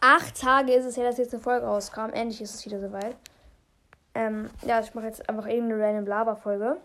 acht 0.00 0.40
Tage 0.40 0.72
ist 0.72 0.84
es 0.84 0.96
her, 0.96 1.04
dass 1.04 1.18
jetzt 1.18 1.32
eine 1.32 1.42
Folge 1.42 1.66
rauskam. 1.66 2.10
Endlich 2.12 2.40
ist 2.40 2.54
es 2.54 2.66
wieder 2.66 2.80
soweit. 2.80 3.16
Ähm, 4.14 4.50
ja, 4.62 4.80
ich 4.80 4.94
mache 4.94 5.06
jetzt 5.06 5.28
einfach 5.28 5.46
irgendeine 5.46 5.82
random 5.82 6.06
Lava-Folge. 6.06 6.76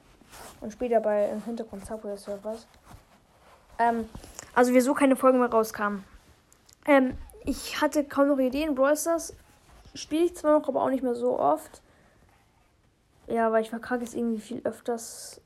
Und 0.61 0.73
spiele 0.73 0.95
dabei 0.95 1.29
im 1.29 1.43
Hintergrund 1.43 1.85
Subway 1.85 2.17
Surfers. 2.17 2.67
Ähm, 3.79 4.09
also 4.53 4.73
wieso 4.73 4.93
keine 4.93 5.15
Folge 5.15 5.37
mehr 5.37 5.49
rauskam. 5.49 6.03
Ähm, 6.85 7.17
ich 7.45 7.81
hatte 7.81 8.03
kaum 8.03 8.27
noch 8.27 8.39
Ideen. 8.39 8.75
Brawl 8.75 8.97
Stars 8.97 9.33
spiele 9.93 10.25
ich 10.25 10.35
zwar 10.35 10.59
noch, 10.59 10.67
aber 10.67 10.81
auch 10.81 10.89
nicht 10.89 11.03
mehr 11.03 11.15
so 11.15 11.39
oft. 11.39 11.81
Ja, 13.27 13.51
weil 13.51 13.63
ich 13.63 13.69
verkacke 13.69 14.03
es 14.03 14.13
irgendwie 14.13 14.41
viel 14.41 14.61
öfters. 14.63 15.41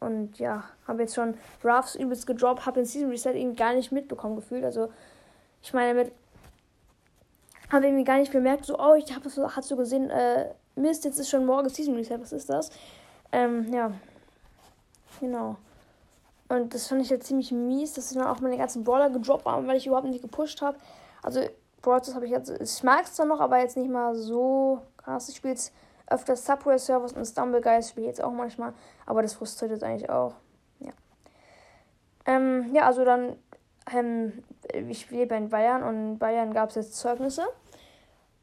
Und 0.00 0.38
ja, 0.38 0.64
habe 0.86 1.02
jetzt 1.02 1.14
schon 1.14 1.34
Drafts 1.62 1.94
übelst 1.94 2.26
gedroppt, 2.26 2.66
habe 2.66 2.80
den 2.80 2.84
Season 2.84 3.10
Reset 3.10 3.34
irgendwie 3.34 3.56
gar 3.56 3.74
nicht 3.74 3.92
mitbekommen 3.92 4.36
gefühlt. 4.36 4.64
Also, 4.64 4.92
ich 5.62 5.72
meine, 5.72 6.10
damit 7.68 7.72
habe 7.72 7.86
irgendwie 7.86 8.04
gar 8.04 8.18
nicht 8.18 8.32
bemerkt, 8.32 8.64
so, 8.64 8.78
oh, 8.78 8.94
ich 8.94 9.14
habe 9.14 9.28
so, 9.28 9.54
hast 9.54 9.70
du 9.70 9.76
gesehen, 9.76 10.10
äh, 10.10 10.52
Mist, 10.76 11.04
jetzt 11.04 11.18
ist 11.18 11.30
schon 11.30 11.46
morgen 11.46 11.68
Season 11.68 11.94
Reset, 11.94 12.20
was 12.20 12.32
ist 12.32 12.48
das? 12.48 12.70
Ähm, 13.32 13.72
ja. 13.72 13.92
Genau. 15.20 15.56
Und 16.48 16.74
das 16.74 16.86
fand 16.86 17.02
ich 17.02 17.10
jetzt 17.10 17.26
ziemlich 17.26 17.50
mies, 17.50 17.94
dass 17.94 18.10
ich 18.10 18.16
dann 18.18 18.26
auch 18.26 18.40
meine 18.40 18.56
ganzen 18.56 18.84
Brawler 18.84 19.10
gedroppt 19.10 19.46
haben, 19.46 19.66
weil 19.66 19.78
ich 19.78 19.86
überhaupt 19.86 20.06
nicht 20.06 20.22
gepusht 20.22 20.62
habe. 20.62 20.76
Also, 21.22 21.40
Brawl 21.82 22.00
habe 22.14 22.24
ich 22.24 22.30
jetzt, 22.30 22.50
ich 22.50 22.82
mag 22.82 23.04
es 23.04 23.14
zwar 23.14 23.26
noch, 23.26 23.40
aber 23.40 23.58
jetzt 23.58 23.76
nicht 23.76 23.90
mal 23.90 24.14
so 24.14 24.80
krass. 24.96 25.28
Ich 25.28 25.36
spiele 25.36 25.54
jetzt 25.54 25.72
öfter 26.08 26.36
Subway 26.36 26.78
Servers 26.78 27.12
und 27.12 27.24
Stumble 27.24 27.60
Guys 27.60 27.90
spiele 27.90 28.06
ich 28.06 28.10
jetzt 28.10 28.22
auch 28.22 28.32
manchmal, 28.32 28.72
aber 29.06 29.22
das 29.22 29.34
frustriert 29.34 29.72
jetzt 29.72 29.82
eigentlich 29.82 30.08
auch. 30.08 30.34
Ja. 30.80 30.92
Ähm, 32.26 32.72
ja, 32.72 32.86
also 32.86 33.04
dann, 33.04 33.36
ähm, 33.92 34.44
ich 34.72 35.10
lebe 35.10 35.34
in 35.34 35.48
Bayern 35.48 35.82
und 35.82 35.94
in 35.94 36.18
Bayern 36.18 36.52
gab 36.52 36.70
es 36.70 36.76
jetzt 36.76 36.96
Zeugnisse. 36.96 37.44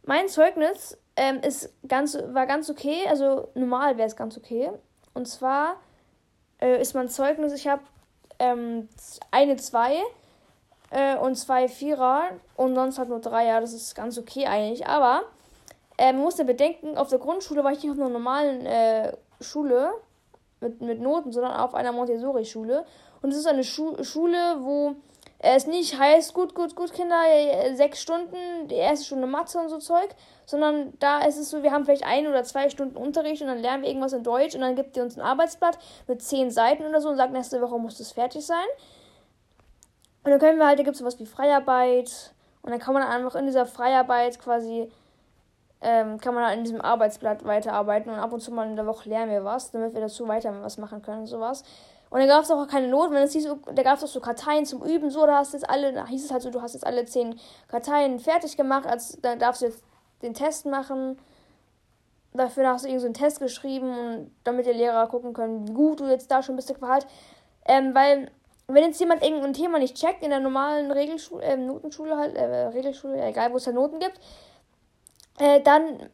Mein 0.05 0.27
Zeugnis 0.27 0.97
ähm, 1.15 1.39
ist 1.41 1.73
ganz, 1.87 2.17
war 2.31 2.45
ganz 2.45 2.69
okay, 2.69 3.05
also 3.07 3.49
normal 3.55 3.97
wäre 3.97 4.07
es 4.07 4.15
ganz 4.15 4.37
okay. 4.37 4.71
Und 5.13 5.27
zwar 5.27 5.75
äh, 6.61 6.81
ist 6.81 6.93
mein 6.93 7.09
Zeugnis, 7.09 7.53
ich 7.53 7.67
habe 7.67 7.83
ähm, 8.39 8.89
eine 9.31 9.55
2 9.55 10.01
äh, 10.93 11.17
und 11.17 11.35
zwei 11.35 11.67
Vierer 11.67 12.29
und 12.55 12.75
sonst 12.75 12.99
halt 12.99 13.09
nur 13.09 13.19
Dreier. 13.19 13.61
Das 13.61 13.73
ist 13.73 13.95
ganz 13.95 14.17
okay 14.17 14.45
eigentlich. 14.45 14.87
Aber 14.87 15.23
äh, 15.97 16.13
man 16.13 16.21
muss 16.21 16.37
ja 16.37 16.43
bedenken, 16.43 16.97
auf 16.97 17.09
der 17.09 17.19
Grundschule 17.19 17.63
war 17.63 17.71
ich 17.71 17.81
nicht 17.83 17.91
auf 17.91 17.97
einer 17.97 18.09
normalen 18.09 18.65
äh, 18.65 19.13
Schule 19.41 19.91
mit, 20.61 20.81
mit 20.81 21.01
Noten, 21.01 21.31
sondern 21.31 21.53
auf 21.53 21.73
einer 21.73 21.91
Montessori-Schule. 21.91 22.85
Und 23.21 23.31
es 23.31 23.37
ist 23.37 23.47
eine 23.47 23.63
Schu 23.63 24.03
Schule, 24.03 24.57
wo 24.59 24.95
es 25.45 25.67
nicht 25.67 25.99
heißt, 25.99 26.33
gut, 26.33 26.55
gut, 26.55 26.73
gut, 26.73 26.93
Kinder, 26.93 27.21
äh, 27.27 27.75
sechs 27.75 28.01
Stunden, 28.01 28.67
die 28.69 28.75
erste 28.75 29.05
Stunde 29.05 29.27
Mathe 29.27 29.59
und 29.59 29.67
so 29.67 29.77
Zeug, 29.77 30.09
sondern 30.45 30.93
da 30.99 31.19
ist 31.19 31.37
es 31.37 31.49
so, 31.49 31.63
wir 31.63 31.71
haben 31.71 31.83
vielleicht 31.83 32.05
ein 32.05 32.27
oder 32.27 32.45
zwei 32.45 32.69
Stunden 32.69 32.95
Unterricht 32.95 33.41
und 33.41 33.49
dann 33.49 33.59
lernen 33.59 33.83
wir 33.83 33.89
irgendwas 33.89 34.13
in 34.13 34.23
Deutsch 34.23 34.55
und 34.55 34.61
dann 34.61 34.75
gibt 34.75 34.95
ihr 34.95 35.03
uns 35.03 35.17
ein 35.17 35.21
Arbeitsblatt 35.21 35.77
mit 36.07 36.21
zehn 36.21 36.49
Seiten 36.49 36.85
oder 36.85 37.01
so 37.01 37.09
und 37.09 37.17
sagt, 37.17 37.33
nächste 37.33 37.61
Woche 37.61 37.77
muss 37.77 37.97
das 37.97 38.13
fertig 38.13 38.45
sein. 38.45 38.65
Und 40.23 40.31
dann 40.31 40.39
können 40.39 40.59
wir 40.59 40.65
halt, 40.65 40.79
da 40.79 40.83
gibt 40.83 40.93
es 40.93 40.99
sowas 40.99 41.19
wie 41.19 41.25
Freiarbeit 41.25 42.33
und 42.61 42.71
dann 42.71 42.79
kann 42.79 42.93
man 42.93 43.03
einfach 43.03 43.35
in 43.35 43.45
dieser 43.45 43.65
Freiarbeit 43.65 44.39
quasi 44.39 44.89
ähm, 45.81 46.17
kann 46.21 46.33
man 46.33 46.45
halt 46.45 46.57
in 46.57 46.63
diesem 46.63 46.79
Arbeitsblatt 46.79 47.43
weiterarbeiten 47.43 48.09
und 48.09 48.17
ab 48.17 48.31
und 48.31 48.39
zu 48.39 48.51
mal 48.51 48.65
in 48.67 48.77
der 48.77 48.85
Woche 48.85 49.09
lernen 49.09 49.31
wir 49.31 49.43
was, 49.43 49.71
damit 49.71 49.93
wir 49.93 49.99
dazu 49.99 50.25
weiter 50.29 50.53
was 50.61 50.77
machen 50.77 51.01
können 51.01 51.21
und 51.21 51.27
sowas. 51.27 51.65
Und 52.13 52.19
dann 52.19 52.27
gab 52.27 52.43
es 52.43 52.51
auch 52.51 52.67
keine 52.67 52.89
Not, 52.89 53.09
wenn 53.09 53.23
es 53.23 53.33
hieß, 53.33 53.49
da 53.73 53.81
gab 53.81 53.97
es 53.97 54.03
auch 54.03 54.07
so 54.07 54.19
Karteien 54.19 54.67
zum 54.67 54.83
Üben, 54.83 55.09
so, 55.09 55.25
da 55.25 55.37
hast 55.37 55.53
jetzt 55.53 55.67
alle, 55.67 55.93
da 55.93 56.05
hieß 56.05 56.25
es 56.25 56.31
halt 56.31 56.43
so, 56.43 56.51
du 56.51 56.61
hast 56.61 56.73
jetzt 56.73 56.85
alle 56.85 57.05
zehn 57.05 57.39
Karteien 57.67 58.19
fertig 58.19 58.55
gemacht, 58.55 58.85
als 58.85 59.17
dann 59.23 59.39
darfst 59.39 59.63
du 59.63 59.65
jetzt 59.65 59.83
den 60.21 60.35
Test 60.35 60.67
machen. 60.67 61.17
Dafür 62.31 62.67
hast 62.67 62.83
du 62.83 62.87
irgendwie 62.87 63.01
so 63.01 63.07
einen 63.07 63.15
Test 63.15 63.39
geschrieben, 63.39 64.31
damit 64.43 64.67
die 64.67 64.73
Lehrer 64.73 65.07
gucken 65.07 65.33
können, 65.33 65.67
wie 65.67 65.73
gut 65.73 66.01
du 66.01 66.05
jetzt 66.05 66.29
da 66.29 66.43
schon 66.43 66.55
bist, 66.55 66.71
halt. 66.83 67.07
Ähm, 67.65 67.95
weil, 67.95 68.29
wenn 68.67 68.83
jetzt 68.83 68.99
jemand 68.99 69.23
irgendein 69.23 69.53
Thema 69.53 69.79
nicht 69.79 69.97
checkt 69.97 70.21
in 70.21 70.29
der 70.29 70.39
normalen 70.39 70.91
Regelschule, 70.91 71.43
äh, 71.43 71.57
Notenschule 71.57 72.15
halt, 72.15 72.35
äh, 72.35 72.67
Regelschule, 72.67 73.25
egal 73.25 73.51
wo 73.53 73.57
es 73.57 73.63
da 73.63 73.71
Noten 73.71 73.97
gibt, 73.97 74.19
äh, 75.39 75.61
dann 75.61 76.11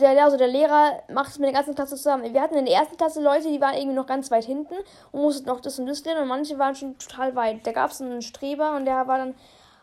der, 0.00 0.24
also 0.24 0.36
der 0.36 0.48
Lehrer 0.48 1.02
macht 1.12 1.30
es 1.30 1.38
mit 1.38 1.46
der 1.46 1.54
ganzen 1.54 1.74
Klasse 1.74 1.96
zusammen. 1.96 2.32
Wir 2.32 2.40
hatten 2.40 2.56
in 2.56 2.66
der 2.66 2.74
ersten 2.74 2.96
Klasse 2.96 3.20
Leute, 3.20 3.48
die 3.48 3.60
waren 3.60 3.74
irgendwie 3.74 3.96
noch 3.96 4.06
ganz 4.06 4.30
weit 4.30 4.44
hinten 4.44 4.74
und 5.12 5.20
mussten 5.22 5.46
noch 5.46 5.60
das 5.60 5.78
und 5.78 5.86
das 5.86 6.04
lernen 6.04 6.22
und 6.22 6.28
manche 6.28 6.58
waren 6.58 6.74
schon 6.74 6.98
total 6.98 7.34
weit. 7.34 7.66
Da 7.66 7.72
gab 7.72 7.90
es 7.90 8.00
einen 8.00 8.22
Streber 8.22 8.76
und 8.76 8.84
der 8.84 9.06
war 9.06 9.18
dann, 9.18 9.34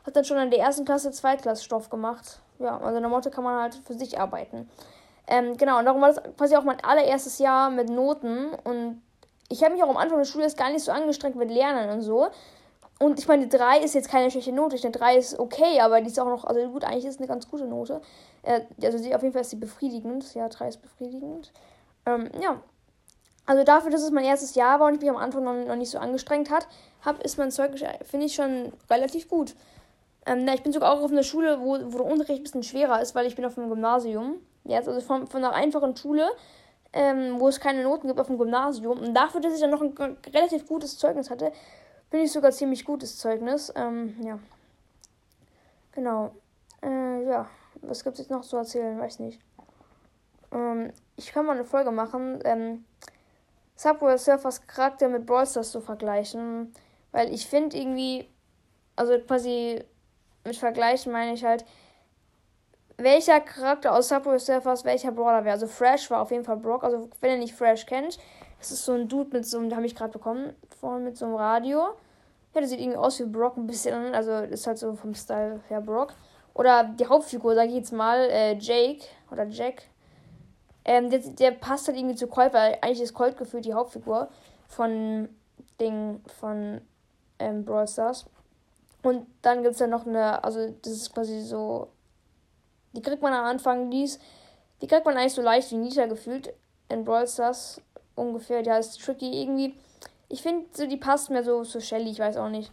hat 0.06 0.16
dann 0.16 0.26
schon 0.26 0.38
in 0.38 0.52
der 0.52 0.60
ersten 0.60 0.86
Klasse 0.86 1.12
Zweitklassstoff 1.12 1.90
gemacht. 1.90 2.40
Ja, 2.60 2.78
also 2.78 2.98
in 2.98 3.04
der 3.04 3.10
Motto 3.10 3.30
kann 3.30 3.44
man 3.44 3.62
halt 3.62 3.76
für 3.86 3.94
sich 3.94 4.20
arbeiten. 4.20 4.70
Ähm, 5.28 5.58
genau, 5.58 5.80
und 5.80 5.86
darum 5.86 6.02
war 6.02 6.14
das 6.14 6.22
quasi 6.38 6.56
auch 6.56 6.64
mein 6.64 6.84
allererstes 6.84 7.40
Jahr 7.40 7.70
mit 7.70 7.90
Noten 7.90 8.50
und 8.64 9.02
ich 9.50 9.64
habe 9.64 9.74
mich 9.74 9.84
auch 9.84 9.90
am 9.90 9.98
Anfang 9.98 10.18
der 10.18 10.26
Schule 10.26 10.46
jetzt 10.46 10.58
gar 10.58 10.72
nicht 10.72 10.84
so 10.84 10.92
angestrengt 10.92 11.36
mit 11.36 11.52
Lernen 11.52 11.90
und 11.90 12.02
so. 12.02 12.30
Und 13.00 13.20
ich 13.20 13.28
meine, 13.28 13.48
3 13.48 13.80
ist 13.80 13.96
jetzt 13.96 14.10
keine 14.10 14.30
schlechte 14.30 14.52
Note. 14.52 14.76
Ich 14.76 14.84
meine, 14.84 14.96
3 14.96 15.18
ist 15.18 15.40
okay, 15.40 15.80
aber 15.82 16.02
die 16.02 16.08
ist 16.08 16.20
auch 16.20 16.28
noch, 16.28 16.46
also 16.46 16.62
gut, 16.70 16.84
eigentlich 16.84 17.06
ist 17.06 17.16
es 17.16 17.20
eine 17.20 17.28
ganz 17.28 17.50
gute 17.50 17.66
Note. 17.66 18.00
Äh, 18.44 18.62
also 18.84 18.98
sie, 18.98 19.14
auf 19.16 19.22
jeden 19.22 19.34
Fall 19.34 19.42
ist 19.42 19.52
sie 19.52 19.56
befriedigend. 19.56 20.34
Ja, 20.34 20.50
3 20.50 20.68
ist 20.68 20.82
befriedigend. 20.82 21.52
Ähm, 22.06 22.30
ja. 22.42 22.62
Also 23.46 23.64
dafür, 23.64 23.92
dass 23.92 24.04
es 24.04 24.12
mein 24.12 24.24
erstes 24.24 24.56
Jahr 24.56 24.80
war 24.80 24.88
und 24.88 24.96
ich 24.96 25.02
mich 25.02 25.10
am 25.10 25.18
Anfang 25.18 25.44
noch, 25.44 25.54
noch 25.54 25.76
nicht 25.76 25.90
so 25.90 25.98
angestrengt 25.98 26.52
hat, 26.52 26.68
hab, 27.04 27.22
ist 27.24 27.38
mein 27.38 27.52
Zeugnis, 27.52 27.82
finde 28.04 28.28
ich, 28.28 28.36
schon 28.36 28.72
relativ 28.90 29.28
gut. 29.28 29.56
Ähm, 30.26 30.46
na, 30.46 30.54
ich 30.54 30.62
bin 30.62 30.72
sogar 30.72 30.94
auch 30.94 31.02
auf 31.02 31.12
einer 31.12 31.24
Schule, 31.24 31.60
wo, 31.60 31.78
wo 31.92 31.98
der 31.98 32.06
Unterricht 32.06 32.42
ein 32.42 32.44
bisschen 32.44 32.64
schwerer 32.64 33.02
ist, 33.02 33.16
weil 33.16 33.26
ich 33.26 33.36
bin 33.36 33.44
auf 33.44 33.58
einem 33.58 33.70
Gymnasium. 33.70 34.36
Jetzt, 34.64 34.88
also 34.88 35.02
von, 35.02 35.26
von 35.26 35.44
einer 35.44 35.54
einfachen 35.54 35.98
Schule, 35.98 36.30
ähm, 36.94 37.40
wo 37.40 37.48
es 37.48 37.60
keine 37.60 37.84
Noten 37.84 38.08
gibt, 38.08 38.20
auf 38.20 38.28
dem 38.28 38.38
Gymnasium. 38.38 39.00
Und 39.00 39.16
dafür, 39.16 39.42
dass 39.42 39.56
ich 39.56 39.62
dann 39.62 39.72
noch 39.72 39.82
ein 39.82 40.18
relativ 40.32 40.68
gutes 40.68 41.00
Zeugnis 41.00 41.32
hatte, 41.32 41.52
Finde 42.12 42.26
ich 42.26 42.34
sogar 42.34 42.52
ziemlich 42.52 42.84
gutes 42.84 43.18
Zeugnis. 43.18 43.72
Ähm, 43.74 44.18
ja. 44.22 44.38
Genau. 45.94 46.36
Äh, 46.84 47.24
ja. 47.24 47.50
Was 47.82 48.04
gibt 48.04 48.16
es 48.16 48.20
jetzt 48.20 48.32
noch 48.32 48.42
zu 48.42 48.58
erzählen? 48.58 49.00
Weiß 49.00 49.20
nicht. 49.20 49.40
Ähm, 50.52 50.92
ich 51.16 51.32
kann 51.32 51.46
mal 51.46 51.56
eine 51.56 51.66
Folge 51.66 51.92
machen. 51.92 52.40
Ähm, 52.44 52.86
Subway 53.76 54.18
Surfers 54.18 54.68
Charakter 54.68 55.08
mit 55.10 55.26
Brawl 55.26 55.48
Stars 55.48 55.72
zu 55.72 55.82
vergleichen. 55.82 56.74
Weil 57.12 57.34
ich 57.34 57.48
finde 57.48 57.78
irgendwie. 57.78 58.30
Also 58.96 59.18
quasi 59.20 59.84
mit 60.44 60.56
Vergleichen 60.56 61.12
meine 61.12 61.34
ich 61.34 61.44
halt. 61.44 61.66
Welcher 62.98 63.40
Charakter 63.40 63.94
aus 63.94 64.10
Subway 64.10 64.38
Surfers 64.38 64.86
welcher 64.86 65.12
Brawler 65.12 65.44
wäre. 65.44 65.54
Also 65.54 65.68
Fresh 65.68 66.12
war 66.12 66.22
auf 66.22 66.32
jeden 66.32 66.44
Fall 66.44 66.58
Brock. 66.58 66.84
Also 66.84 67.10
wenn 67.20 67.32
ihr 67.32 67.38
nicht 67.38 67.56
Fresh 67.56 67.88
kennt, 67.88 68.20
das 68.60 68.70
ist 68.70 68.86
so 68.86 68.94
ein 68.94 69.08
Dude 69.08 69.32
mit 69.32 69.46
so 69.46 69.58
einem, 69.58 69.70
da 69.70 69.78
habe 69.78 69.88
ich 69.88 69.96
gerade 69.96 70.14
bekommen, 70.14 70.54
vorhin 70.80 71.04
mit 71.04 71.18
so 71.18 71.26
einem 71.26 71.36
Radio. 71.36 71.80
Ja, 72.54 72.62
der 72.62 72.68
sieht 72.68 72.80
irgendwie 72.80 72.98
aus 72.98 73.20
wie 73.20 73.26
Brock 73.26 73.58
ein 73.58 73.66
bisschen, 73.66 74.14
also 74.14 74.34
ist 74.34 74.68
halt 74.68 74.78
so 74.78 74.94
vom 74.94 75.16
Style 75.16 75.62
her 75.68 75.82
Brock. 75.82 76.14
Oder 76.54 76.84
die 76.84 77.06
Hauptfigur, 77.06 77.56
sage 77.56 77.70
ich 77.70 77.76
jetzt 77.76 77.94
mal, 77.94 78.30
äh, 78.30 78.56
Jake 78.56 79.06
oder 79.32 79.48
Jack. 79.48 79.84
Ähm, 80.84 81.10
der, 81.10 81.20
der 81.20 81.52
passt 81.52 81.88
halt 81.88 81.98
irgendwie 81.98 82.16
zu 82.16 82.28
Colt, 82.28 82.54
weil 82.54 82.78
eigentlich 82.82 83.02
ist 83.02 83.14
Colt 83.14 83.38
gefühlt 83.38 83.66
die 83.66 83.74
Hauptfigur 83.74 84.30
von 84.68 85.30
Ding, 85.80 86.22
von 86.40 86.82
ähm, 87.40 87.64
Brawl 87.66 87.88
Stars. 87.88 88.26
Und 89.04 89.28
dann 89.42 89.64
gibt 89.64 89.74
es 89.76 89.80
ja 89.80 89.88
noch 89.88 90.06
eine, 90.06 90.44
also 90.44 90.74
das 90.82 90.94
ist 90.94 91.14
quasi 91.14 91.42
so, 91.42 91.88
die 92.94 93.02
kriegt 93.02 93.22
man 93.22 93.34
am 93.34 93.46
Anfang, 93.46 93.90
die, 93.90 94.04
ist, 94.04 94.22
die 94.82 94.88
kriegt 94.88 95.06
man 95.06 95.18
eigentlich 95.18 95.34
so 95.34 95.42
leicht 95.42 95.72
wie 95.72 95.78
Nita 95.78 96.06
gefühlt 96.06 96.54
in 96.90 97.06
Brawl 97.06 97.28
Stars 97.28 97.82
ungefähr. 98.16 98.62
Die 98.62 98.72
heißt 98.72 99.02
Tricky 99.02 99.42
irgendwie. 99.42 99.76
Ich 100.30 100.42
finde, 100.42 100.66
so, 100.74 100.86
die 100.86 100.98
passt 100.98 101.30
mir 101.30 101.44
so 101.44 101.64
zu 101.64 101.82
Shelly, 101.82 102.12
ich 102.12 102.20
weiß 102.20 102.38
auch 102.38 102.50
nicht. 102.50 102.72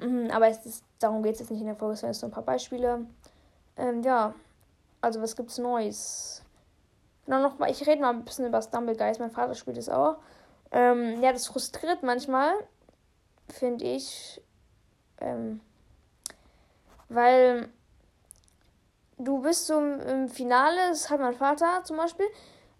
Mhm, 0.00 0.30
aber 0.30 0.48
es 0.48 0.64
ist, 0.66 0.84
darum 1.02 1.22
geht 1.22 1.34
es 1.34 1.40
jetzt 1.40 1.50
nicht 1.50 1.60
in 1.60 1.66
der 1.66 1.76
Folge, 1.76 1.94
es 1.94 2.00
sind 2.00 2.14
so 2.14 2.26
ein 2.26 2.32
paar 2.32 2.42
Beispiele. 2.42 3.06
Ähm, 3.76 4.02
ja, 4.02 4.34
also 5.00 5.20
was 5.22 5.36
gibt's 5.36 5.58
Neues? 5.58 6.42
Genau, 7.24 7.40
noch 7.40 7.58
mal, 7.58 7.70
ich 7.70 7.86
rede 7.86 8.00
mal 8.00 8.10
ein 8.10 8.24
bisschen 8.24 8.46
über 8.46 8.62
Stumble 8.62 8.96
Guys, 8.96 9.18
mein 9.18 9.30
Vater 9.30 9.54
spielt 9.54 9.78
es 9.78 9.88
auch. 9.88 10.16
Ähm, 10.70 11.22
ja, 11.22 11.32
das 11.32 11.46
frustriert 11.46 12.02
manchmal, 12.02 12.52
finde 13.48 13.84
ich. 13.84 14.42
Ähm, 15.20 15.60
weil 17.08 17.68
du 19.18 19.40
bist 19.40 19.66
so 19.66 19.78
im 19.78 20.28
Finale, 20.28 20.88
das 20.88 21.10
hat 21.10 21.20
mein 21.20 21.34
Vater 21.34 21.84
zum 21.84 21.96
Beispiel, 21.96 22.26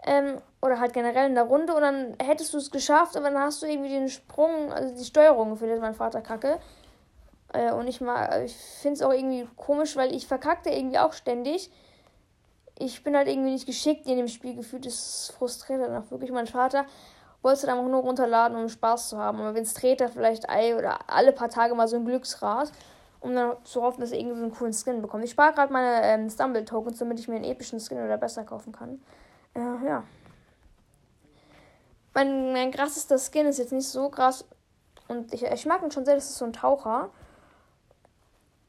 ähm, 0.04 0.40
oder 0.60 0.80
halt 0.80 0.92
generell 0.92 1.28
in 1.28 1.34
der 1.34 1.44
Runde 1.44 1.74
und 1.74 1.82
dann 1.82 2.16
hättest 2.20 2.54
du 2.54 2.58
es 2.58 2.70
geschafft, 2.70 3.16
aber 3.16 3.30
dann 3.30 3.40
hast 3.40 3.62
du 3.62 3.66
irgendwie 3.66 3.90
den 3.90 4.08
Sprung, 4.08 4.72
also 4.72 4.94
die 4.94 5.04
Steuerung 5.04 5.56
findet 5.56 5.80
mein 5.80 5.94
Vater 5.94 6.20
kacke. 6.20 6.58
Äh, 7.52 7.72
und 7.72 7.86
ich 7.86 8.00
mal, 8.00 8.44
ich 8.44 8.56
finde 8.56 8.94
es 8.94 9.02
auch 9.02 9.12
irgendwie 9.12 9.46
komisch, 9.56 9.96
weil 9.96 10.14
ich 10.14 10.26
verkackte 10.26 10.70
irgendwie 10.70 10.98
auch 10.98 11.12
ständig. 11.12 11.70
Ich 12.78 13.04
bin 13.04 13.16
halt 13.16 13.28
irgendwie 13.28 13.52
nicht 13.52 13.66
geschickt 13.66 14.06
in 14.06 14.16
dem 14.16 14.28
Spiel 14.28 14.56
gefühlt, 14.56 14.86
das 14.86 15.32
frustriert 15.36 15.82
dann 15.82 15.96
auch 15.96 16.10
wirklich. 16.10 16.32
Mein 16.32 16.46
Vater 16.46 16.86
wollte 17.42 17.66
dann 17.66 17.78
einfach 17.78 17.90
nur 17.90 18.02
runterladen, 18.02 18.56
um 18.56 18.68
Spaß 18.68 19.10
zu 19.10 19.18
haben. 19.18 19.40
Aber 19.40 19.54
wenn 19.54 19.64
es 19.64 19.74
dreht, 19.74 20.00
er 20.00 20.08
vielleicht 20.08 20.48
Ei 20.48 20.76
oder 20.76 21.10
alle 21.10 21.32
paar 21.32 21.50
Tage 21.50 21.74
mal 21.74 21.88
so 21.88 21.96
ein 21.96 22.04
Glücksrad. 22.04 22.72
um 23.20 23.34
dann 23.34 23.56
zu 23.64 23.82
hoffen, 23.82 24.00
dass 24.00 24.10
er 24.10 24.18
irgendwie 24.18 24.36
so 24.36 24.42
einen 24.42 24.52
coolen 24.52 24.72
Skin 24.72 25.00
bekommt. 25.00 25.24
Ich 25.24 25.30
spare 25.30 25.52
gerade 25.52 25.72
meine 25.72 26.02
ähm, 26.02 26.28
Stumble-Tokens, 26.28 26.98
damit 26.98 27.20
ich 27.20 27.28
mir 27.28 27.36
einen 27.36 27.44
epischen 27.44 27.78
Skin 27.78 28.02
oder 28.02 28.18
besser 28.18 28.42
kaufen 28.42 28.72
kann. 28.72 29.00
Äh, 29.54 29.60
ja. 29.86 30.02
Mein, 32.14 32.52
mein 32.52 32.72
krassester 32.72 33.18
Skin 33.18 33.46
ist 33.46 33.58
jetzt 33.58 33.72
nicht 33.72 33.88
so 33.88 34.08
krass. 34.08 34.44
Und 35.06 35.32
ich, 35.32 35.44
ich 35.44 35.66
mag 35.66 35.82
ihn 35.82 35.92
schon 35.92 36.04
sehr, 36.04 36.16
das 36.16 36.30
ist 36.30 36.38
so 36.38 36.44
ein 36.44 36.52
Taucher. 36.52 37.10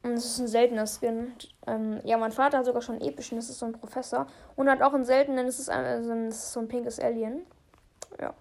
Und 0.04 0.14
es 0.14 0.26
ist 0.26 0.40
ein 0.40 0.48
seltener 0.48 0.86
Skin. 0.86 1.34
Ähm, 1.66 2.02
ja, 2.04 2.18
mein 2.18 2.34
Vater 2.34 2.58
hat 2.58 2.66
sogar 2.66 2.82
schon 2.82 2.96
einen 2.96 3.08
epischen, 3.08 3.38
das 3.38 3.50
ist 3.50 3.60
so 3.60 3.66
ein 3.66 3.72
Professor. 3.72 4.28
Und 4.56 4.70
hat 4.70 4.82
auch 4.82 4.94
einen 4.94 5.06
seltenen, 5.06 5.46
das 5.46 5.60
ist, 5.60 5.70
ein, 5.70 5.86
also 5.86 6.14
das 6.14 6.36
ist 6.36 6.54
so 6.54 6.60
ein 6.60 6.68
pinkes 6.68 7.00
Alien. 7.00 7.46
Ja. 8.20 8.34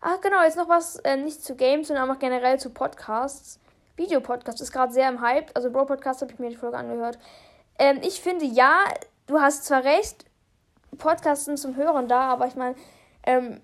Ach 0.00 0.20
genau, 0.20 0.42
jetzt 0.42 0.56
noch 0.56 0.68
was, 0.68 0.96
äh, 0.96 1.16
nicht 1.16 1.44
zu 1.44 1.54
Games, 1.54 1.88
sondern 1.88 2.08
einfach 2.08 2.20
generell 2.20 2.58
zu 2.58 2.70
Podcasts. 2.70 3.60
Videopodcast 3.96 4.60
ist 4.60 4.72
gerade 4.72 4.92
sehr 4.92 5.08
im 5.08 5.20
Hype. 5.20 5.50
Also 5.54 5.70
Bro 5.70 5.86
Podcast 5.86 6.22
habe 6.22 6.32
ich 6.32 6.38
mir 6.38 6.50
die 6.50 6.56
Folge 6.56 6.76
angehört. 6.76 7.18
Ähm, 7.78 8.00
ich 8.02 8.20
finde, 8.20 8.46
ja, 8.46 8.84
du 9.26 9.40
hast 9.40 9.64
zwar 9.64 9.84
recht, 9.84 10.24
Podcasts 10.96 11.44
sind 11.44 11.58
zum 11.58 11.76
Hören 11.76 12.08
da, 12.08 12.28
aber 12.30 12.46
ich 12.46 12.54
meine, 12.54 12.74
ähm, 13.24 13.60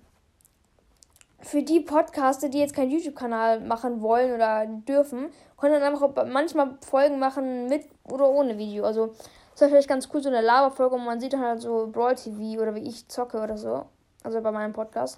für 1.43 1.61
die 1.61 1.81
Podcaster, 1.81 2.49
die 2.49 2.59
jetzt 2.59 2.75
keinen 2.75 2.91
YouTube-Kanal 2.91 3.59
machen 3.59 4.01
wollen 4.01 4.33
oder 4.33 4.65
dürfen, 4.65 5.29
können 5.57 5.79
dann 5.79 5.83
einfach 5.83 6.09
manchmal 6.25 6.77
Folgen 6.85 7.19
machen 7.19 7.67
mit 7.67 7.85
oder 8.09 8.29
ohne 8.29 8.57
Video. 8.57 8.85
Also, 8.85 9.07
das 9.51 9.61
ist 9.61 9.69
vielleicht 9.69 9.89
ganz 9.89 10.09
cool, 10.13 10.23
so 10.23 10.29
eine 10.29 10.41
Laberfolge, 10.41 10.95
und 10.95 11.05
man 11.05 11.19
sieht 11.19 11.33
dann 11.33 11.41
halt 11.41 11.61
so 11.61 11.87
Brawl 11.91 12.15
TV 12.15 12.61
oder 12.61 12.73
wie 12.75 12.87
ich 12.87 13.07
zocke 13.07 13.41
oder 13.41 13.57
so. 13.57 13.85
Also 14.23 14.41
bei 14.41 14.51
meinem 14.51 14.73
Podcast. 14.73 15.17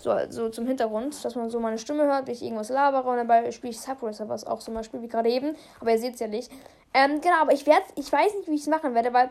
So, 0.00 0.16
so 0.30 0.48
zum 0.48 0.66
Hintergrund, 0.66 1.22
dass 1.24 1.34
man 1.34 1.50
so 1.50 1.60
meine 1.60 1.76
Stimme 1.76 2.04
hört, 2.04 2.26
wie 2.26 2.32
ich 2.32 2.42
irgendwas 2.42 2.70
labere 2.70 3.10
und 3.10 3.18
dabei 3.18 3.50
spiele 3.50 3.72
ich 3.72 3.80
Subracer 3.80 4.30
was 4.30 4.46
auch 4.46 4.60
zum 4.60 4.72
Beispiel, 4.72 5.02
wie 5.02 5.08
gerade 5.08 5.28
eben. 5.28 5.54
Aber 5.78 5.90
ihr 5.90 5.98
seht 5.98 6.14
es 6.14 6.20
ja 6.20 6.26
nicht. 6.26 6.50
Ähm, 6.94 7.20
genau, 7.20 7.42
aber 7.42 7.52
ich 7.52 7.66
werde, 7.66 7.84
ich 7.96 8.10
weiß 8.10 8.34
nicht, 8.36 8.48
wie 8.48 8.54
ich 8.54 8.62
es 8.62 8.66
machen 8.66 8.94
werde, 8.94 9.12
weil 9.12 9.30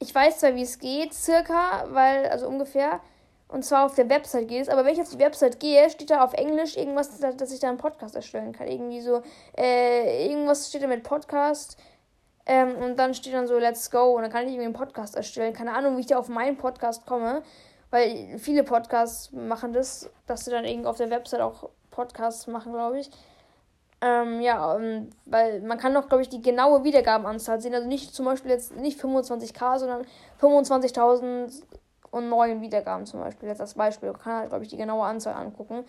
ich 0.00 0.12
weiß 0.12 0.38
zwar, 0.38 0.56
wie 0.56 0.62
es 0.62 0.80
geht, 0.80 1.14
circa, 1.14 1.86
weil, 1.90 2.26
also 2.26 2.48
ungefähr, 2.48 3.00
und 3.48 3.64
zwar 3.64 3.86
auf 3.86 3.94
der 3.94 4.10
Website 4.10 4.46
geht 4.46 4.62
es, 4.62 4.68
aber 4.68 4.84
wenn 4.84 4.92
ich 4.92 5.00
auf 5.00 5.08
die 5.08 5.18
Website 5.18 5.58
gehe, 5.58 5.88
steht 5.88 6.10
da 6.10 6.22
auf 6.22 6.34
Englisch 6.34 6.76
irgendwas, 6.76 7.18
dass 7.18 7.50
ich 7.50 7.60
da 7.60 7.70
einen 7.70 7.78
Podcast 7.78 8.14
erstellen 8.14 8.52
kann. 8.52 8.68
Irgendwie 8.68 9.00
so, 9.00 9.22
äh, 9.56 10.26
irgendwas 10.28 10.68
steht 10.68 10.82
da 10.82 10.86
mit 10.86 11.02
Podcast. 11.02 11.78
Ähm, 12.44 12.76
und 12.76 12.96
dann 12.96 13.14
steht 13.14 13.32
dann 13.32 13.46
so, 13.46 13.58
let's 13.58 13.90
go. 13.90 14.16
Und 14.16 14.22
dann 14.22 14.30
kann 14.30 14.44
ich 14.44 14.50
irgendwie 14.50 14.66
einen 14.66 14.74
Podcast 14.74 15.16
erstellen. 15.16 15.54
Keine 15.54 15.72
Ahnung, 15.72 15.96
wie 15.96 16.00
ich 16.00 16.06
da 16.06 16.18
auf 16.18 16.28
meinen 16.28 16.58
Podcast 16.58 17.06
komme. 17.06 17.42
Weil 17.90 18.38
viele 18.38 18.64
Podcasts 18.64 19.32
machen 19.32 19.72
das, 19.72 20.10
dass 20.26 20.44
sie 20.44 20.50
dann 20.50 20.66
irgendwie 20.66 20.88
auf 20.88 20.98
der 20.98 21.08
Website 21.08 21.40
auch 21.40 21.70
Podcasts 21.90 22.46
machen, 22.48 22.72
glaube 22.72 23.00
ich. 23.00 23.10
Ähm, 24.00 24.40
ja, 24.42 24.74
um, 24.74 25.08
weil 25.24 25.60
man 25.60 25.78
kann 25.78 25.92
noch, 25.94 26.08
glaube 26.08 26.22
ich, 26.22 26.28
die 26.28 26.42
genaue 26.42 26.84
Wiedergabenanzahl 26.84 27.60
sehen. 27.60 27.74
Also 27.74 27.88
nicht 27.88 28.14
zum 28.14 28.26
Beispiel 28.26 28.50
jetzt 28.50 28.76
nicht 28.76 29.00
25k, 29.00 29.78
sondern 29.78 30.06
25.000 30.40 31.62
und 32.10 32.28
neuen 32.28 32.60
Wiedergaben 32.60 33.06
zum 33.06 33.20
Beispiel. 33.20 33.48
Jetzt 33.48 33.60
als 33.60 33.74
Beispiel. 33.74 34.10
Man 34.10 34.20
kann 34.20 34.32
halt, 34.34 34.48
glaube 34.50 34.64
ich, 34.64 34.70
die 34.70 34.76
genaue 34.76 35.04
Anzahl 35.04 35.34
angucken. 35.34 35.84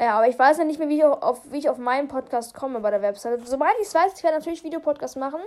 Ja, 0.00 0.18
aber 0.18 0.28
ich 0.28 0.38
weiß 0.38 0.58
ja 0.58 0.64
nicht 0.64 0.78
mehr, 0.78 0.88
wie 0.88 0.98
ich 0.98 1.04
auf, 1.04 1.40
wie 1.50 1.58
ich 1.58 1.70
auf 1.70 1.78
meinen 1.78 2.08
Podcast 2.08 2.54
komme 2.54 2.80
bei 2.80 2.90
der 2.90 3.02
Website. 3.02 3.40
Sobald 3.46 3.74
ich 3.80 3.86
es 3.86 3.94
weiß, 3.94 4.12
ich 4.16 4.22
werde 4.22 4.38
natürlich 4.38 4.62
Videopodcast 4.62 5.16
machen. 5.16 5.40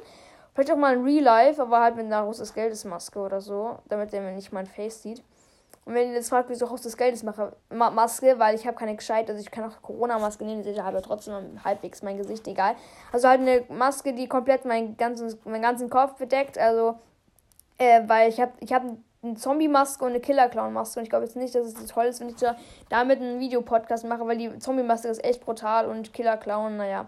Vielleicht 0.53 0.71
auch 0.71 0.77
mal 0.77 0.93
ein 0.93 1.03
Real 1.03 1.23
Life, 1.23 1.61
aber 1.61 1.79
halt 1.81 1.95
mit 1.95 2.05
einer 2.05 2.21
Haus 2.21 2.39
des 2.39 2.53
Geldes 2.53 2.83
Maske 2.83 3.19
oder 3.19 3.41
so, 3.41 3.77
damit 3.87 4.11
der 4.11 4.21
mir 4.21 4.31
nicht 4.31 4.51
mein 4.51 4.65
Face 4.65 5.03
sieht. 5.03 5.23
Und 5.85 5.93
wenn 5.93 6.09
ihr 6.09 6.15
jetzt 6.15 6.29
fragt, 6.29 6.49
wieso 6.49 6.69
Haus 6.69 6.81
des 6.81 6.97
Geldes 6.97 7.23
mache, 7.23 7.55
Ma 7.69 7.89
Maske, 7.89 8.37
weil 8.37 8.55
ich 8.55 8.67
habe 8.67 8.77
keine 8.77 8.95
gescheit, 8.95 9.29
also 9.29 9.41
ich 9.41 9.49
kann 9.49 9.63
auch 9.63 9.81
Corona-Maske 9.81 10.43
nehmen, 10.43 10.63
ihr 10.63 10.83
aber 10.83 11.01
trotzdem 11.01 11.63
halbwegs 11.63 12.03
mein 12.03 12.17
Gesicht, 12.17 12.47
egal. 12.47 12.75
Also 13.11 13.27
halt 13.27 13.41
eine 13.41 13.63
Maske, 13.69 14.13
die 14.13 14.27
komplett 14.27 14.65
meinen 14.65 14.97
ganzen, 14.97 15.39
meinen 15.45 15.61
ganzen 15.61 15.89
Kopf 15.89 16.13
bedeckt, 16.15 16.57
also, 16.57 16.99
äh, 17.77 18.01
weil 18.07 18.29
ich 18.29 18.39
habe 18.39 18.51
ich 18.59 18.73
hab 18.73 18.83
eine 19.21 19.35
Zombie-Maske 19.35 20.03
und 20.03 20.11
eine 20.11 20.19
Killer-Clown-Maske 20.19 20.99
und 20.99 21.03
ich 21.03 21.09
glaube 21.09 21.25
jetzt 21.25 21.35
nicht, 21.35 21.53
dass 21.53 21.67
es 21.67 21.85
toll 21.87 22.05
ist, 22.05 22.21
wenn 22.21 22.29
ich 22.29 22.35
da 22.35 22.55
damit 22.89 23.19
einen 23.19 23.39
Videopodcast 23.39 24.05
mache, 24.05 24.25
weil 24.25 24.37
die 24.37 24.59
Zombie-Maske 24.59 25.07
ist 25.07 25.23
echt 25.23 25.41
brutal 25.41 25.87
und 25.87 26.13
Killer-Clown, 26.13 26.77
naja. 26.77 27.07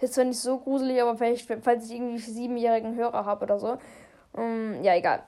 Ist 0.00 0.14
zwar 0.14 0.24
nicht 0.24 0.40
so 0.40 0.58
gruselig, 0.58 1.00
aber 1.00 1.16
vielleicht, 1.16 1.50
falls 1.62 1.86
ich 1.86 1.92
irgendwie 1.96 2.18
siebenjährigen 2.18 2.94
Hörer 2.96 3.24
habe 3.24 3.44
oder 3.44 3.58
so. 3.58 3.78
Um, 4.32 4.82
ja, 4.82 4.94
egal. 4.96 5.22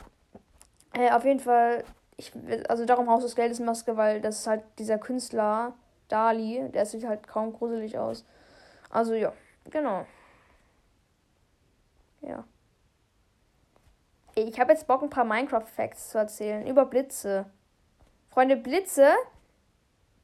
Äh, 0.92 1.12
auf 1.12 1.24
jeden 1.24 1.40
Fall 1.40 1.84
ich, 2.16 2.32
also 2.68 2.84
darum 2.84 3.10
Haus 3.10 3.22
des 3.22 3.36
Geldes 3.36 3.60
Maske, 3.60 3.96
weil 3.96 4.20
das 4.20 4.40
ist 4.40 4.46
halt 4.46 4.62
dieser 4.78 4.98
Künstler, 4.98 5.74
Dali, 6.08 6.68
der 6.72 6.86
sieht 6.86 7.06
halt 7.06 7.26
kaum 7.26 7.52
gruselig 7.52 7.98
aus. 7.98 8.24
Also 8.90 9.14
ja, 9.14 9.32
genau. 9.70 10.06
Ja. 12.22 12.44
Ich 14.38 14.60
habe 14.60 14.72
jetzt 14.72 14.86
Bock, 14.86 15.02
ein 15.02 15.08
paar 15.08 15.24
Minecraft-Facts 15.24 16.10
zu 16.10 16.18
erzählen. 16.18 16.66
Über 16.66 16.84
Blitze. 16.84 17.46
Freunde, 18.28 18.56
Blitze, 18.56 19.08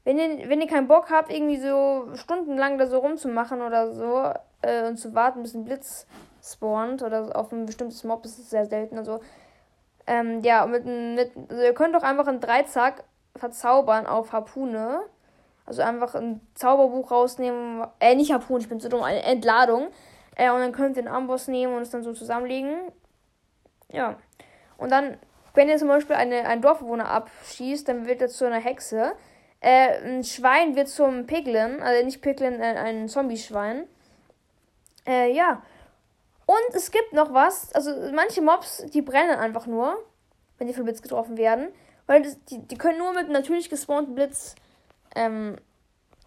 wenn 0.03 0.19
ihr, 0.19 0.49
wenn 0.49 0.61
ihr 0.61 0.67
keinen 0.67 0.87
Bock 0.87 1.09
habt, 1.09 1.31
irgendwie 1.31 1.57
so 1.57 2.09
stundenlang 2.13 2.77
da 2.77 2.85
so 2.85 2.99
rumzumachen 2.99 3.61
oder 3.61 3.91
so 3.91 4.31
äh, 4.61 4.87
und 4.87 4.97
zu 4.97 5.15
warten, 5.15 5.41
bis 5.41 5.55
ein 5.55 5.65
Blitz 5.65 6.05
spawnt 6.43 7.01
oder 7.01 7.35
auf 7.35 7.51
ein 7.51 7.65
bestimmtes 7.65 8.03
Mob, 8.03 8.23
ist 8.23 8.51
sehr 8.51 8.67
selten. 8.67 8.99
Also 8.99 9.19
ähm, 10.05 10.41
ja, 10.41 10.67
mit, 10.67 10.85
mit, 10.85 11.31
also 11.49 11.63
ihr 11.63 11.73
könnt 11.73 11.95
doch 11.95 12.03
einfach 12.03 12.27
einen 12.27 12.39
Dreizack 12.39 13.05
verzaubern 13.35 14.05
auf 14.05 14.31
Harpune. 14.31 15.01
Also 15.65 15.81
einfach 15.81 16.13
ein 16.13 16.39
Zauberbuch 16.53 17.09
rausnehmen. 17.09 17.87
Äh, 17.99 18.13
nicht 18.13 18.31
Harpune, 18.31 18.59
ich 18.59 18.69
bin 18.69 18.79
so 18.79 18.89
dumm, 18.89 19.01
eine 19.01 19.23
Entladung. 19.23 19.87
Äh, 20.35 20.51
und 20.51 20.59
dann 20.59 20.71
könnt 20.71 20.97
ihr 20.97 21.03
den 21.03 21.11
Amboss 21.11 21.47
nehmen 21.47 21.75
und 21.75 21.81
es 21.81 21.89
dann 21.89 22.03
so 22.03 22.13
zusammenlegen. 22.13 22.75
Ja. 23.93 24.17
Und 24.77 24.91
dann, 24.91 25.17
wenn 25.53 25.69
ihr 25.69 25.77
zum 25.77 25.87
Beispiel 25.87 26.15
eine, 26.15 26.45
einen 26.45 26.61
Dorfbewohner 26.61 27.09
abschießt, 27.09 27.87
dann 27.87 28.05
wird 28.05 28.21
er 28.21 28.27
zu 28.27 28.45
einer 28.45 28.59
Hexe. 28.59 29.13
Äh, 29.61 29.99
ein 30.03 30.23
Schwein 30.25 30.75
wird 30.75 30.89
zum 30.89 31.25
Piglin, 31.25 31.81
also 31.81 32.03
nicht 32.05 32.21
Piglin, 32.21 32.59
äh, 32.59 32.75
ein 32.75 33.07
Zombie-Schwein. 33.07 33.87
Äh, 35.07 35.31
ja. 35.33 35.61
Und 36.45 36.75
es 36.75 36.91
gibt 36.91 37.13
noch 37.13 37.33
was, 37.33 37.73
also 37.73 37.91
manche 38.13 38.41
Mobs, 38.41 38.85
die 38.93 39.01
brennen 39.01 39.39
einfach 39.39 39.65
nur, 39.65 39.95
wenn 40.57 40.67
die 40.67 40.73
von 40.73 40.83
Blitz 40.83 41.01
getroffen 41.01 41.37
werden. 41.37 41.69
Weil 42.05 42.23
das, 42.23 42.43
die, 42.45 42.59
die 42.67 42.77
können 42.77 42.97
nur 42.97 43.13
mit 43.13 43.29
natürlich 43.29 43.69
gespawnten 43.69 44.15
Blitz 44.15 44.55
ähm, 45.15 45.55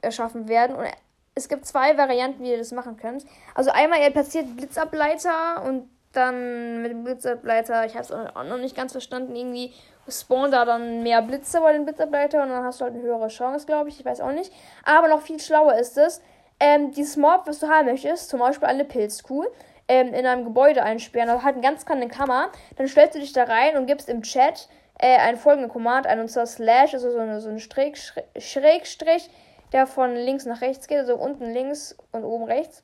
erschaffen 0.01 0.49
werden. 0.49 0.75
Und 0.75 0.87
es 1.35 1.49
gibt 1.49 1.67
zwei 1.67 1.99
Varianten, 1.99 2.43
wie 2.43 2.53
ihr 2.53 2.59
das 2.59 2.73
machen 2.73 2.97
könnt. 2.97 3.27
Also 3.55 3.71
einmal, 3.71 4.01
ihr 4.01 4.11
platziert 4.11 4.57
Blitzableiter 4.57 5.63
und 5.65 5.91
dann 6.17 6.83
mit 6.83 6.91
dem 6.91 7.05
Blitzableiter, 7.05 7.85
ich 7.87 7.95
habe 7.95 8.05
es 8.05 8.13
auch 8.13 8.45
noch 8.45 8.59
nicht 8.59 8.77
ganz 8.77 8.93
verstanden, 8.93 9.37
irgendwie 9.37 9.73
spawnt 10.09 10.53
da 10.53 10.65
dann 10.65 11.03
mehr 11.03 11.23
Blitze 11.23 11.61
bei 11.61 11.73
den 11.73 11.85
Blitzableiter 11.85 12.43
und 12.43 12.49
dann 12.49 12.65
hast 12.65 12.81
du 12.81 12.85
halt 12.85 12.95
eine 12.95 13.03
höhere 13.03 13.29
Chance, 13.29 13.67
glaube 13.67 13.89
ich. 13.89 14.01
Ich 14.01 14.05
weiß 14.05 14.21
auch 14.21 14.33
nicht. 14.33 14.53
Aber 14.85 15.09
noch 15.09 15.23
viel 15.23 15.41
schlauer 15.41 15.75
ist 15.75 15.99
es, 15.99 16.21
ähm, 16.61 16.93
dieses 16.93 17.17
Mob, 17.17 17.43
was 17.47 17.59
du 17.59 17.69
haben 17.69 17.87
möchtest, 17.87 18.31
zum 18.31 18.41
Beispiel 18.41 18.69
eine 18.69 18.85
Pilzkuh, 18.85 19.45
ähm, 19.89 20.15
in 20.15 20.27
einem 20.27 20.45
Gebäude 20.45 20.83
einsperren, 20.83 21.29
also 21.29 21.45
halt 21.45 21.55
eine 21.55 21.63
ganz 21.63 21.85
kleine 21.85 22.09
Kammer, 22.09 22.51
dann 22.77 22.89
stellst 22.89 23.15
du 23.15 23.21
dich 23.21 23.33
da 23.33 23.45
rein 23.45 23.77
und 23.77 23.87
gibst 23.87 24.09
im 24.09 24.23
Chat 24.23 24.69
äh, 24.99 25.19
einen 25.19 25.37
folgenden 25.37 25.71
Command 25.71 26.07
ein, 26.07 26.21
und 26.21 26.29
zwar 26.29 26.47
Slash, 26.47 26.95
also 26.95 27.11
so, 27.11 27.19
eine, 27.19 27.41
so 27.41 27.51
ein 27.51 27.59
Strich, 27.59 28.13
Schrägstrich, 28.39 29.29
der 29.73 29.87
von 29.87 30.15
links 30.15 30.47
nach 30.47 30.61
rechts 30.61 30.87
geht, 30.87 30.99
also 30.99 31.17
unten 31.17 31.53
links 31.53 31.97
und 32.13 32.25
oben 32.25 32.45
rechts. 32.45 32.83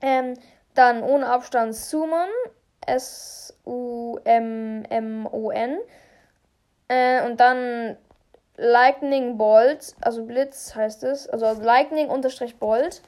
Ähm, 0.00 0.34
dann 0.74 1.02
ohne 1.02 1.26
Abstand 1.26 1.74
Summon, 1.74 2.28
S-U-M-M-O-N. 2.86 4.18
Äh, 6.88 7.26
und 7.26 7.40
dann 7.40 7.96
Lightning 8.56 9.36
Bolt, 9.36 9.96
also 10.00 10.24
Blitz 10.24 10.74
heißt 10.74 11.02
es, 11.04 11.28
also 11.28 11.60
Lightning 11.60 12.08
unterstrich 12.08 12.58
Bolt. 12.58 13.02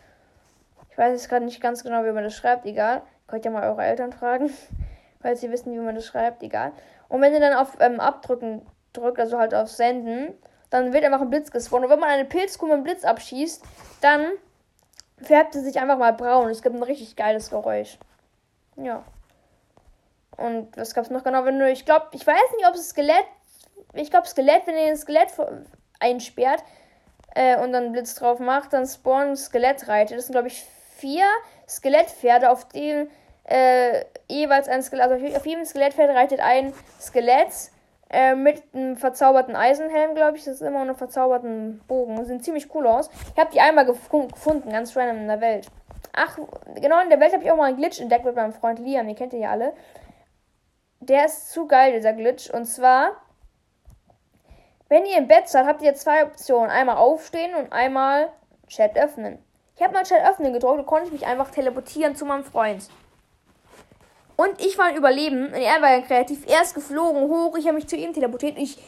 Ich 0.90 0.98
weiß 0.98 1.12
jetzt 1.12 1.28
gerade 1.28 1.44
nicht 1.44 1.60
ganz 1.60 1.84
genau, 1.84 2.04
wie 2.04 2.12
man 2.12 2.24
das 2.24 2.34
schreibt, 2.34 2.64
egal. 2.66 3.02
Könnt 3.26 3.44
ihr 3.44 3.50
mal 3.50 3.68
eure 3.68 3.84
Eltern 3.84 4.12
fragen, 4.12 4.50
falls 5.20 5.40
sie 5.40 5.50
wissen, 5.50 5.72
wie 5.72 5.78
man 5.78 5.94
das 5.94 6.06
schreibt, 6.06 6.42
egal. 6.42 6.72
Und 7.08 7.20
wenn 7.20 7.32
ihr 7.32 7.40
dann 7.40 7.54
auf 7.54 7.76
ähm, 7.80 8.00
Abdrücken 8.00 8.62
drückt, 8.92 9.20
also 9.20 9.38
halt 9.38 9.54
auf 9.54 9.68
Senden, 9.68 10.34
dann 10.70 10.92
wird 10.92 11.04
einfach 11.04 11.20
ein 11.20 11.30
Blitz 11.30 11.50
gespawnt. 11.50 11.84
Und 11.84 11.90
wenn 11.90 12.00
man 12.00 12.08
eine 12.08 12.24
Pilzkuh 12.24 12.66
mit 12.66 12.74
einem 12.74 12.82
Blitz 12.82 13.04
abschießt, 13.04 13.62
dann 14.00 14.26
färbt 15.22 15.54
sie 15.54 15.60
sich 15.60 15.78
einfach 15.78 15.98
mal 15.98 16.12
braun. 16.12 16.50
Es 16.50 16.62
gibt 16.62 16.74
ein 16.74 16.82
richtig 16.82 17.16
geiles 17.16 17.50
Geräusch. 17.50 17.98
Ja. 18.76 19.04
Und 20.36 20.76
was 20.76 20.94
gab 20.94 21.04
es 21.04 21.10
noch 21.10 21.24
genau, 21.24 21.44
wenn 21.44 21.58
du, 21.58 21.70
ich 21.70 21.84
glaube, 21.84 22.08
ich 22.12 22.26
weiß 22.26 22.52
nicht, 22.56 22.68
ob 22.68 22.74
es 22.74 22.90
Skelett, 22.90 23.24
ich 23.94 24.10
glaube 24.10 24.26
Skelett, 24.26 24.66
wenn 24.66 24.76
ihr 24.76 24.88
ein 24.88 24.96
Skelett 24.96 25.32
einsperrt 25.98 26.62
äh, 27.34 27.58
und 27.58 27.72
dann 27.72 27.92
Blitz 27.92 28.14
drauf 28.14 28.38
macht, 28.38 28.74
dann 28.74 28.86
spawnen 28.86 29.36
Skelettreiter. 29.36 30.14
Das 30.14 30.26
sind, 30.26 30.34
glaube 30.34 30.48
ich, 30.48 30.62
vier 30.96 31.24
Skelettpferde, 31.66 32.50
auf 32.50 32.68
denen 32.68 33.10
äh, 33.44 34.04
jeweils 34.28 34.68
ein 34.68 34.82
Skelett, 34.82 35.10
also 35.10 35.36
auf 35.36 35.46
jedem 35.46 35.64
Skelettpferd 35.64 36.10
reitet 36.10 36.40
ein 36.40 36.74
Skelett 37.00 37.70
äh, 38.10 38.34
mit 38.34 38.62
einem 38.72 38.96
verzauberten 38.96 39.56
Eisenhelm, 39.56 40.14
glaube 40.14 40.36
ich. 40.36 40.44
Das 40.44 40.54
ist 40.54 40.60
immer 40.62 40.84
noch 40.84 40.94
ein 40.94 40.98
verzauberten 40.98 41.80
Bogen. 41.88 42.24
Sehen 42.24 42.40
ziemlich 42.40 42.74
cool 42.74 42.86
aus. 42.86 43.10
Ich 43.34 43.40
habe 43.40 43.50
die 43.52 43.60
einmal 43.60 43.86
gef 43.86 44.08
gefunden, 44.08 44.70
ganz 44.70 44.96
random 44.96 45.18
in 45.18 45.28
der 45.28 45.40
Welt. 45.40 45.68
ach, 46.12 46.38
genau 46.76 47.00
in 47.02 47.10
der 47.10 47.20
Welt 47.20 47.32
habe 47.32 47.44
ich 47.44 47.50
auch 47.50 47.56
mal 47.56 47.64
einen 47.64 47.76
Glitch 47.76 48.00
entdeckt 48.00 48.24
mit 48.24 48.36
meinem 48.36 48.52
Freund 48.52 48.78
Liam, 48.78 49.06
den 49.06 49.16
kennt 49.16 49.32
ihr 49.32 49.40
ja 49.40 49.50
alle. 49.50 49.74
Der 51.00 51.26
ist 51.26 51.52
zu 51.52 51.66
geil, 51.66 51.92
dieser 51.92 52.12
Glitch. 52.12 52.50
Und 52.50 52.64
zwar, 52.64 53.12
wenn 54.88 55.04
ihr 55.04 55.18
im 55.18 55.28
Bett 55.28 55.48
seid, 55.48 55.66
habt 55.66 55.82
ihr 55.82 55.94
zwei 55.94 56.24
Optionen. 56.24 56.70
Einmal 56.70 56.96
aufstehen 56.96 57.54
und 57.54 57.72
einmal 57.72 58.28
Chat 58.68 58.96
öffnen. 58.96 59.38
Ich 59.76 59.82
habe 59.82 59.92
mal 59.92 60.04
Chat 60.04 60.24
öffnen 60.24 60.52
gedrückt 60.52 60.78
und 60.78 60.86
konnte 60.86 61.10
mich 61.10 61.26
einfach 61.26 61.50
teleportieren 61.50 62.16
zu 62.16 62.24
meinem 62.24 62.44
Freund. 62.44 62.88
Und 64.36 64.60
ich 64.60 64.76
war 64.78 64.86
ein 64.86 64.96
Überleben. 64.96 65.46
Und 65.46 65.54
er 65.54 65.80
war 65.80 65.90
ja 65.90 66.00
kreativ. 66.02 66.40
Er 66.46 66.62
ist 66.62 66.74
geflogen 66.74 67.22
hoch. 67.22 67.56
Ich 67.56 67.66
habe 67.66 67.76
mich 67.76 67.86
zu 67.86 67.96
ihm 67.96 68.12
teleportiert. 68.12 68.58
Ich, 68.58 68.78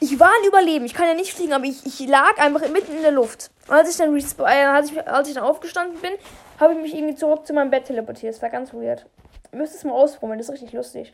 ich 0.00 0.18
war 0.18 0.30
ein 0.30 0.48
Überleben. 0.48 0.86
Ich 0.86 0.94
kann 0.94 1.06
ja 1.06 1.14
nicht 1.14 1.32
fliegen, 1.32 1.52
aber 1.52 1.64
ich, 1.64 1.84
ich 1.84 2.06
lag 2.08 2.38
einfach 2.38 2.66
mitten 2.68 2.96
in 2.96 3.02
der 3.02 3.12
Luft. 3.12 3.50
Und 3.68 3.74
als 3.74 3.90
ich 3.90 3.96
dann, 3.96 4.16
äh, 4.16 4.64
als 4.64 4.90
ich, 4.90 5.08
als 5.08 5.28
ich 5.28 5.34
dann 5.34 5.44
aufgestanden 5.44 6.00
bin, 6.00 6.12
habe 6.58 6.72
ich 6.74 6.80
mich 6.80 6.94
irgendwie 6.94 7.14
zurück 7.14 7.46
zu 7.46 7.52
meinem 7.52 7.70
Bett 7.70 7.84
teleportiert. 7.84 8.34
Das 8.34 8.42
war 8.42 8.50
ganz 8.50 8.72
weird. 8.72 9.06
Ihr 9.52 9.58
müsst 9.58 9.74
es 9.74 9.84
mal 9.84 9.92
ausprobieren. 9.92 10.38
Das 10.38 10.48
ist 10.48 10.54
richtig 10.54 10.72
lustig. 10.72 11.12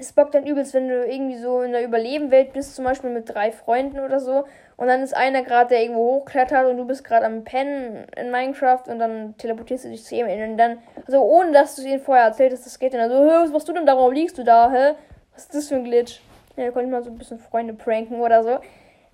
Es 0.00 0.14
bockt 0.14 0.34
dann 0.34 0.46
übelst, 0.46 0.72
wenn 0.72 0.88
du 0.88 1.04
irgendwie 1.04 1.36
so 1.36 1.60
in 1.60 1.72
der 1.72 1.84
Überlebenwelt 1.84 2.54
bist, 2.54 2.74
zum 2.74 2.86
Beispiel 2.86 3.10
mit 3.10 3.32
drei 3.34 3.52
Freunden 3.52 4.00
oder 4.00 4.18
so. 4.18 4.46
Und 4.78 4.86
dann 4.86 5.02
ist 5.02 5.14
einer 5.14 5.42
gerade, 5.42 5.68
der 5.68 5.82
irgendwo 5.82 6.20
hochklettert 6.20 6.66
und 6.66 6.78
du 6.78 6.86
bist 6.86 7.04
gerade 7.04 7.26
am 7.26 7.44
Pennen 7.44 8.06
in 8.16 8.30
Minecraft 8.30 8.84
und 8.86 8.98
dann 8.98 9.36
teleportierst 9.36 9.84
du 9.84 9.90
dich 9.90 10.02
zu 10.04 10.14
ihm 10.14 10.26
und 10.26 10.56
dann, 10.56 10.78
also 11.04 11.22
ohne 11.22 11.52
dass 11.52 11.76
du 11.76 11.82
es 11.82 11.88
ihnen 11.88 12.00
vorher 12.00 12.24
erzählt 12.24 12.52
hast, 12.52 12.64
das 12.64 12.78
geht 12.78 12.94
dann 12.94 13.10
so, 13.10 13.16
was 13.16 13.50
machst 13.50 13.68
du 13.68 13.74
denn 13.74 13.84
da, 13.84 13.94
warum 13.94 14.14
liegst 14.14 14.38
du 14.38 14.42
da, 14.42 14.70
hä? 14.70 14.94
Was 15.34 15.42
ist 15.42 15.54
das 15.54 15.68
für 15.68 15.74
ein 15.74 15.84
Glitch? 15.84 16.22
Ja, 16.56 16.64
da 16.64 16.70
konnte 16.70 16.86
ich 16.86 16.92
mal 16.92 17.04
so 17.04 17.10
ein 17.10 17.18
bisschen 17.18 17.38
Freunde 17.38 17.74
pranken 17.74 18.20
oder 18.20 18.42
so. 18.42 18.58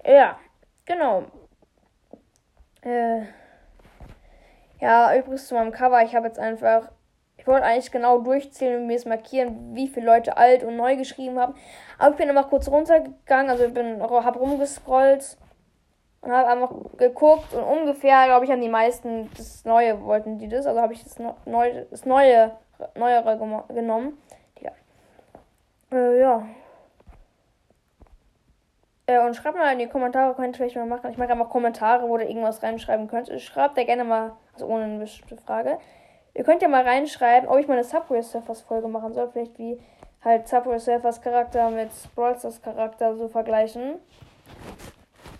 Ja, 0.06 0.38
genau. 0.84 1.24
Äh, 2.82 3.22
ja, 4.80 5.16
übrigens 5.16 5.48
zu 5.48 5.56
meinem 5.56 5.72
Cover, 5.72 6.00
ich 6.02 6.14
habe 6.14 6.28
jetzt 6.28 6.38
einfach 6.38 6.92
ich 7.46 7.48
wollte 7.48 7.64
eigentlich 7.64 7.92
genau 7.92 8.18
durchzählen 8.18 8.80
und 8.80 8.88
mir 8.88 8.96
es 8.96 9.04
markieren, 9.04 9.76
wie 9.76 9.86
viele 9.86 10.06
Leute 10.06 10.36
alt 10.36 10.64
und 10.64 10.74
neu 10.74 10.96
geschrieben 10.96 11.38
haben. 11.38 11.54
Aber 11.96 12.10
ich 12.10 12.16
bin 12.16 12.28
einfach 12.28 12.50
kurz 12.50 12.66
runtergegangen, 12.68 13.50
also 13.50 13.66
ich 13.66 13.72
bin, 13.72 14.02
habe 14.02 14.38
rumgescrollt 14.40 15.38
und 16.22 16.32
habe 16.32 16.48
einfach 16.48 16.74
geguckt 16.96 17.54
und 17.54 17.62
ungefähr, 17.62 18.24
glaube 18.24 18.44
ich, 18.44 18.50
haben 18.50 18.60
die 18.60 18.68
meisten 18.68 19.30
das 19.36 19.64
Neue 19.64 20.02
wollten 20.02 20.38
die 20.38 20.48
das. 20.48 20.66
Also 20.66 20.80
habe 20.80 20.92
ich 20.92 21.04
das, 21.04 21.20
Neue, 21.44 21.86
das 21.88 22.04
Neue, 22.04 22.50
Neuere 22.96 23.64
genommen. 23.68 24.18
Ja. 24.60 24.72
Äh, 25.92 26.18
ja. 26.18 26.48
Äh, 29.06 29.20
und 29.20 29.36
schreibt 29.36 29.56
mal 29.56 29.72
in 29.72 29.78
die 29.78 29.86
Kommentare, 29.86 30.34
könnt 30.34 30.48
ihr 30.48 30.54
vielleicht 30.56 30.74
mal 30.74 30.84
machen. 30.84 31.12
Ich 31.12 31.16
mag 31.16 31.30
einfach 31.30 31.48
Kommentare, 31.48 32.08
wo 32.08 32.18
ihr 32.18 32.28
irgendwas 32.28 32.60
reinschreiben 32.60 33.06
könnt. 33.06 33.30
Schreibt 33.40 33.78
da 33.78 33.84
gerne 33.84 34.02
mal, 34.02 34.32
also 34.52 34.66
ohne 34.66 34.82
eine 34.82 34.98
bestimmte 34.98 35.36
Frage. 35.36 35.78
Ihr 36.36 36.44
könnt 36.44 36.60
ja 36.60 36.68
mal 36.68 36.82
reinschreiben, 36.82 37.48
ob 37.48 37.58
ich 37.58 37.66
mal 37.66 37.74
eine 37.74 37.84
Subway 37.84 38.20
Surfers 38.20 38.60
Folge 38.60 38.88
machen 38.88 39.14
soll. 39.14 39.30
Vielleicht 39.30 39.58
wie 39.58 39.80
halt 40.22 40.46
Subway 40.46 40.78
Surfers 40.78 41.22
Charakter 41.22 41.70
mit 41.70 41.88
Brawl 42.14 42.38
Stars 42.38 42.60
Charakter 42.60 43.16
so 43.16 43.26
vergleichen. 43.26 43.94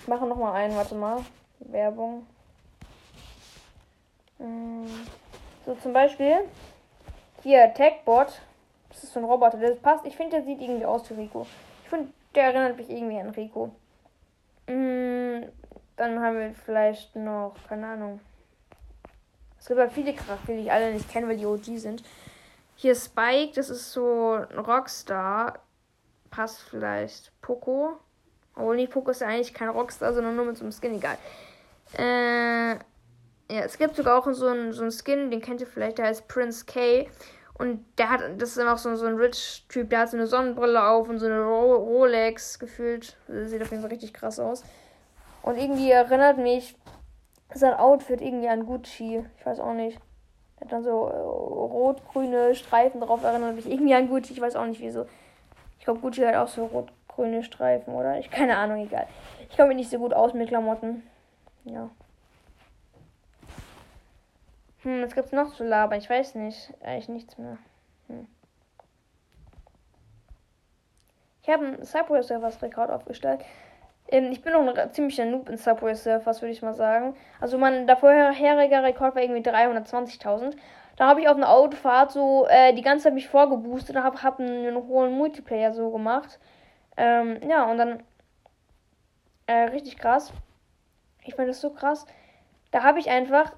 Ich 0.01 0.09
mache 0.09 0.25
nochmal 0.25 0.55
einen, 0.55 0.75
warte 0.75 0.95
mal. 0.95 1.19
Werbung. 1.59 2.27
Hm. 4.39 4.87
So 5.67 5.75
zum 5.75 5.93
Beispiel 5.93 6.39
hier 7.43 7.75
Techbot. 7.75 8.41
Das 8.89 9.05
ist 9.05 9.13
so 9.13 9.21
ein 9.21 9.27
Roboter, 9.27 9.59
der 9.59 9.73
passt. 9.73 10.07
Ich 10.07 10.17
finde, 10.17 10.37
der 10.37 10.45
sieht 10.47 10.63
irgendwie 10.63 10.87
aus 10.87 11.11
wie 11.11 11.21
Rico. 11.21 11.47
Ich 11.83 11.91
finde, 11.91 12.09
der 12.35 12.45
erinnert 12.45 12.79
mich 12.79 12.89
irgendwie 12.89 13.21
an 13.21 13.31
Rico. 13.31 13.71
Hm, 14.67 15.45
dann 15.97 16.21
haben 16.23 16.39
wir 16.39 16.55
vielleicht 16.55 17.15
noch, 17.17 17.55
keine 17.69 17.87
Ahnung. 17.87 18.21
Es 19.67 19.69
gibt 19.69 19.81
ja 19.81 19.89
viele 19.89 20.15
Charaktere, 20.15 20.59
die 20.59 20.63
ich 20.63 20.71
alle 20.71 20.93
nicht 20.93 21.11
kenne, 21.11 21.27
weil 21.27 21.39
die 21.39 21.45
OG 21.45 21.77
sind. 21.81 22.05
Hier 22.77 22.95
Spike, 22.95 23.51
das 23.57 23.69
ist 23.69 23.91
so 23.91 24.35
ein 24.35 24.61
Rockstar. 24.61 25.59
Passt 26.31 26.61
vielleicht. 26.61 27.33
Poco. 27.43 27.97
Obwohl, 28.55 28.77
nee, 28.77 28.87
Poco 28.87 29.11
ist 29.11 29.23
ja 29.23 29.27
eigentlich 29.27 29.53
kein 29.53 29.71
Rockstar, 29.71 30.15
sondern 30.15 30.37
nur 30.37 30.45
mit 30.45 30.57
so 30.57 30.63
einem 30.63 30.71
Skin, 30.71 30.95
egal. 30.95 31.19
Äh, 31.99 32.75
ja, 33.53 33.65
es 33.65 33.77
gibt 33.77 33.97
sogar 33.97 34.17
auch 34.21 34.33
so 34.33 34.47
einen, 34.47 34.73
so 34.73 34.83
einen 34.83 34.93
Skin, 34.93 35.33
den 35.33 35.41
kennt 35.41 35.61
ihr 35.61 35.67
vielleicht, 35.67 35.99
der 35.99 36.07
heißt 36.07 36.29
Prince 36.29 36.65
K. 36.65 37.11
Und 37.55 37.85
der 37.99 38.11
hat, 38.11 38.21
das 38.39 38.51
ist 38.51 38.59
immer 38.59 38.79
so, 38.79 38.95
so 38.95 39.07
ein 39.07 39.17
Rich-Typ, 39.17 39.91
der 39.91 39.99
hat 39.99 40.11
so 40.11 40.17
eine 40.17 40.29
Sonnenbrille 40.29 40.87
auf 40.87 41.09
und 41.09 41.19
so 41.19 41.27
eine 41.27 41.43
Rolex 41.43 42.61
gefühlt. 42.61 43.17
Das 43.27 43.51
sieht 43.51 43.63
auf 43.63 43.73
jeden 43.73 43.83
Fall 43.83 43.91
richtig 43.91 44.15
krass 44.15 44.39
aus. 44.39 44.63
Und 45.43 45.57
irgendwie 45.57 45.91
erinnert 45.91 46.39
mich 46.39 46.77
sein 47.55 47.75
Outfit 47.75 48.21
irgendwie 48.21 48.49
an 48.49 48.67
Gucci. 48.67 49.25
Ich 49.39 49.47
weiß 49.47 49.61
auch 49.61 49.75
nicht. 49.75 49.99
Er 50.57 50.67
hat 50.67 50.73
dann 50.73 50.83
so 50.83 51.09
äh, 51.09 51.17
rot-grüne 51.17 52.55
Streifen 52.55 53.01
drauf, 53.01 53.23
erinnert 53.23 53.57
mich 53.57 53.71
irgendwie 53.71 53.95
an 53.95 54.09
Gucci. 54.09 54.33
Ich 54.33 54.41
weiß 54.41 54.57
auch 54.57 54.67
nicht 54.67 54.81
wieso. 54.81 55.07
Ich 55.79 55.85
glaube, 55.85 56.01
Gucci 56.01 56.23
hat 56.23 56.35
auch 56.35 56.49
so 56.49 56.67
rot-grüne 56.67 57.43
Streifen, 57.43 57.95
oder? 57.95 58.19
Ich 58.19 58.31
keine 58.31 58.57
Ahnung, 58.57 58.79
egal. 58.79 59.07
Ich 59.51 59.57
komme 59.57 59.69
mir 59.69 59.77
nicht 59.77 59.91
so 59.91 59.99
gut 59.99 60.15
aus 60.15 60.35
mit 60.35 60.49
Klamotten. 60.49 61.03
Ja. 61.65 61.91
Hm, 64.83 65.03
was 65.03 65.15
gibt's 65.15 65.33
noch 65.33 65.53
zu 65.55 65.65
labern? 65.65 65.99
Ich 65.99 66.09
weiß 66.09 66.37
nicht. 66.37 66.73
Eigentlich 66.81 67.09
nichts 67.09 67.39
mehr. 67.39 67.59
Hm. 68.09 68.27
Ich 71.43 71.49
habe 71.49 71.67
einen 71.67 71.85
Subway 71.85 72.23
Servers 72.23 72.61
Rekord 72.63 72.91
aufgestellt. 72.91 73.45
Ähm, 74.09 74.31
ich 74.33 74.43
bin 74.43 74.53
noch 74.53 74.75
ein 74.75 74.93
ziemlicher 74.93 75.25
Noob 75.25 75.49
in 75.49 75.57
Subway 75.57 75.95
Surfers, 75.95 76.43
würde 76.43 76.53
ich 76.53 76.63
mal 76.63 76.75
sagen. 76.75 77.17
Also 77.41 77.59
mein 77.59 77.87
der 77.87 77.97
vorherige 77.97 78.83
Rekord 78.83 79.15
war 79.15 79.23
irgendwie 79.23 79.49
320.000. 79.49 80.57
Da 80.97 81.09
habe 81.09 81.21
ich 81.21 81.29
auf 81.29 81.37
einer 81.37 81.51
Autofahrt 81.51 82.13
so 82.13 82.47
äh, 82.49 82.73
die 82.73 82.83
ganze 82.83 83.05
Zeit 83.05 83.15
mich 83.15 83.29
vorgeboostet 83.29 83.97
und 83.97 84.03
habe 84.03 84.23
hab 84.23 84.41
einen, 84.41 84.67
einen, 84.67 84.89
hohen 84.89 85.13
Multiplayer 85.13 85.73
so 85.73 85.91
gemacht. 85.91 86.39
Ähm, 86.97 87.39
ja, 87.49 87.71
und 87.71 87.77
dann 87.79 88.03
äh, 89.47 89.65
richtig 89.65 89.99
krass. 89.99 90.33
Ich 91.25 91.35
fand 91.35 91.49
das 91.49 91.61
so 91.61 91.71
krass. 91.71 92.07
Da 92.71 92.83
habe 92.83 92.99
ich 92.99 93.11
einfach. 93.11 93.53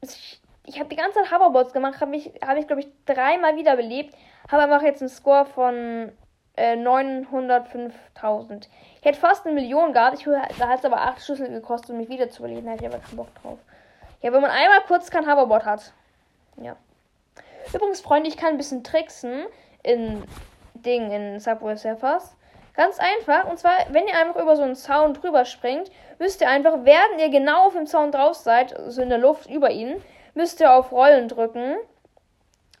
Ich, 0.00 0.40
ich 0.66 0.78
habe 0.78 0.88
die 0.88 0.96
ganze 0.96 1.22
Zeit 1.22 1.32
Hoverboards 1.32 1.72
gemacht, 1.72 2.00
habe 2.00 2.16
ich, 2.16 2.32
hab 2.44 2.56
ich 2.56 2.66
glaube 2.66 2.82
ich, 2.82 2.88
dreimal 3.06 3.56
wiederbelebt. 3.56 4.14
Habe 4.50 4.64
einfach 4.64 4.82
jetzt 4.82 5.02
einen 5.02 5.08
Score 5.08 5.46
von 5.46 6.12
äh, 6.56 6.76
905.000. 6.76 8.68
Ich 9.00 9.06
hätte 9.06 9.18
fast 9.18 9.46
eine 9.46 9.54
Million 9.54 9.92
gehabt. 9.94 10.18
Ich, 10.18 10.24
da 10.24 10.68
hat 10.68 10.80
es 10.80 10.84
aber 10.84 11.00
acht 11.00 11.24
Schlüssel 11.24 11.48
gekostet, 11.48 11.90
um 11.90 11.96
mich 11.96 12.10
wieder 12.10 12.28
zu 12.28 12.42
überleben. 12.42 12.66
Da 12.66 12.72
hätte 12.72 12.84
ich 12.84 12.92
aber 12.92 13.02
keinen 13.02 13.16
Bock 13.16 13.34
drauf. 13.42 13.58
Ja, 14.20 14.32
wenn 14.32 14.42
man 14.42 14.50
einmal 14.50 14.82
kurz 14.86 15.10
kein 15.10 15.30
Hoverboard 15.30 15.64
hat. 15.64 15.92
Ja. 16.60 16.76
Übrigens, 17.72 18.02
Freunde, 18.02 18.28
ich 18.28 18.36
kann 18.36 18.50
ein 18.50 18.56
bisschen 18.58 18.84
tricksen 18.84 19.46
in 19.82 20.22
Ding 20.74 21.10
in 21.10 21.40
Subway 21.40 21.76
Surfers. 21.76 22.36
Ganz 22.74 22.98
einfach. 22.98 23.48
Und 23.48 23.58
zwar, 23.58 23.72
wenn 23.90 24.06
ihr 24.06 24.18
einfach 24.18 24.40
über 24.40 24.56
so 24.56 24.62
einen 24.62 24.76
Zaun 24.76 25.14
drüber 25.14 25.46
springt, 25.46 25.90
müsst 26.18 26.42
ihr 26.42 26.48
einfach, 26.48 26.80
während 26.82 27.20
ihr 27.20 27.30
genau 27.30 27.68
auf 27.68 27.72
dem 27.72 27.86
Zaun 27.86 28.12
drauf 28.12 28.36
seid, 28.36 28.74
so 28.88 29.00
in 29.00 29.08
der 29.08 29.18
Luft 29.18 29.48
über 29.48 29.70
ihn, 29.70 30.02
müsst 30.34 30.60
ihr 30.60 30.72
auf 30.72 30.92
Rollen 30.92 31.28
drücken. 31.28 31.76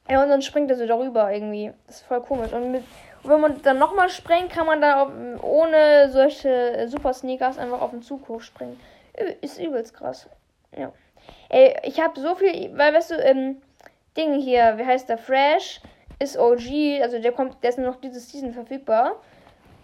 Ja, 0.08 0.22
und 0.22 0.28
dann 0.28 0.42
springt 0.42 0.70
er 0.70 0.76
so 0.76 0.86
darüber 0.86 1.32
irgendwie. 1.32 1.72
Das 1.86 1.96
ist 1.96 2.06
voll 2.06 2.20
komisch. 2.20 2.52
Und 2.52 2.72
mit, 2.72 2.84
und 3.22 3.30
wenn 3.30 3.40
man 3.40 3.62
dann 3.62 3.78
nochmal 3.78 4.08
springt, 4.08 4.50
kann 4.50 4.66
man 4.66 4.82
auch 4.82 5.10
ohne 5.42 6.10
solche 6.10 6.88
Super 6.88 7.12
Sneakers 7.12 7.58
einfach 7.58 7.80
auf 7.80 7.90
den 7.90 8.02
Zug 8.02 8.28
hochspringen. 8.28 8.80
Ist 9.40 9.60
übelst 9.60 9.94
krass. 9.94 10.28
Ja. 10.76 10.92
Ey, 11.48 11.76
ich 11.82 12.00
habe 12.00 12.18
so 12.18 12.34
viel, 12.34 12.76
weil 12.76 12.94
weißt 12.94 13.10
du, 13.10 13.14
ähm, 13.16 13.60
Ding 14.16 14.40
hier, 14.40 14.78
wie 14.78 14.86
heißt 14.86 15.08
der? 15.08 15.18
Fresh 15.18 15.80
ist 16.18 16.38
OG, 16.38 17.02
also 17.02 17.20
der 17.20 17.32
kommt, 17.32 17.62
der 17.62 17.70
ist 17.70 17.78
nur 17.78 17.88
noch 17.88 18.00
dieses 18.00 18.30
Season 18.30 18.52
verfügbar. 18.52 19.16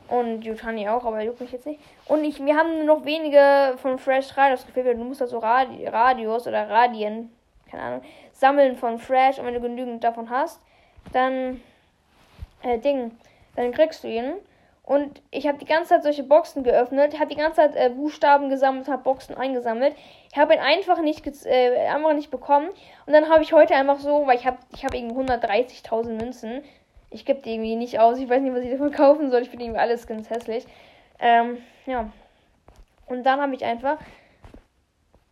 Und 0.08 0.44
Yutani 0.44 0.88
auch, 0.88 1.04
aber 1.04 1.20
juckt 1.22 1.40
mich 1.40 1.50
jetzt 1.50 1.66
nicht. 1.66 1.80
Und 2.06 2.22
ich, 2.22 2.42
wir 2.44 2.56
haben 2.56 2.76
nur 2.76 2.84
noch 2.84 3.04
wenige 3.04 3.76
von 3.78 3.98
Fresh 3.98 4.36
Radios 4.36 4.64
gefehlt. 4.64 4.98
Du 4.98 5.02
musst 5.02 5.20
also 5.20 5.38
Radi 5.38 5.84
Radios 5.86 6.46
oder 6.46 6.68
Radien, 6.68 7.32
keine 7.68 7.82
Ahnung, 7.82 8.02
sammeln 8.32 8.76
von 8.76 8.98
Fresh. 8.98 9.38
Und 9.38 9.46
wenn 9.46 9.54
du 9.54 9.60
genügend 9.60 10.04
davon 10.04 10.30
hast, 10.30 10.60
dann 11.12 11.60
äh, 12.66 12.78
Ding, 12.78 13.12
dann 13.54 13.72
kriegst 13.72 14.04
du 14.04 14.08
ihn. 14.08 14.34
Und 14.86 15.20
ich 15.32 15.48
habe 15.48 15.58
die 15.58 15.64
ganze 15.64 15.88
Zeit 15.88 16.04
solche 16.04 16.22
Boxen 16.22 16.62
geöffnet, 16.62 17.18
habe 17.18 17.26
die 17.26 17.36
ganze 17.36 17.56
Zeit 17.56 17.74
äh, 17.74 17.90
Buchstaben 17.90 18.50
gesammelt, 18.50 18.86
habe 18.86 19.02
Boxen 19.02 19.36
eingesammelt. 19.36 19.96
Ich 20.30 20.38
habe 20.38 20.54
ihn 20.54 20.60
einfach 20.60 21.00
nicht, 21.00 21.26
äh, 21.44 21.88
einfach 21.88 22.14
nicht 22.14 22.30
bekommen. 22.30 22.68
Und 23.04 23.12
dann 23.12 23.28
habe 23.28 23.42
ich 23.42 23.52
heute 23.52 23.74
einfach 23.74 23.98
so, 23.98 24.28
weil 24.28 24.38
ich 24.38 24.46
habe 24.46 24.58
ich 24.72 24.84
hab 24.84 24.94
irgendwie 24.94 25.16
130.000 25.16 26.22
Münzen. 26.22 26.62
Ich 27.10 27.24
gebe 27.24 27.42
die 27.42 27.54
irgendwie 27.54 27.74
nicht 27.74 27.98
aus. 27.98 28.18
Ich 28.18 28.28
weiß 28.28 28.40
nicht, 28.40 28.54
was 28.54 28.62
ich 28.62 28.70
davon 28.70 28.92
kaufen 28.92 29.30
soll. 29.32 29.42
Ich 29.42 29.50
finde 29.50 29.64
irgendwie 29.64 29.80
alles 29.80 30.06
ganz 30.06 30.30
hässlich. 30.30 30.64
Ähm, 31.18 31.58
ja. 31.86 32.08
Und 33.06 33.24
dann 33.24 33.40
habe 33.40 33.56
ich 33.56 33.64
einfach 33.64 33.98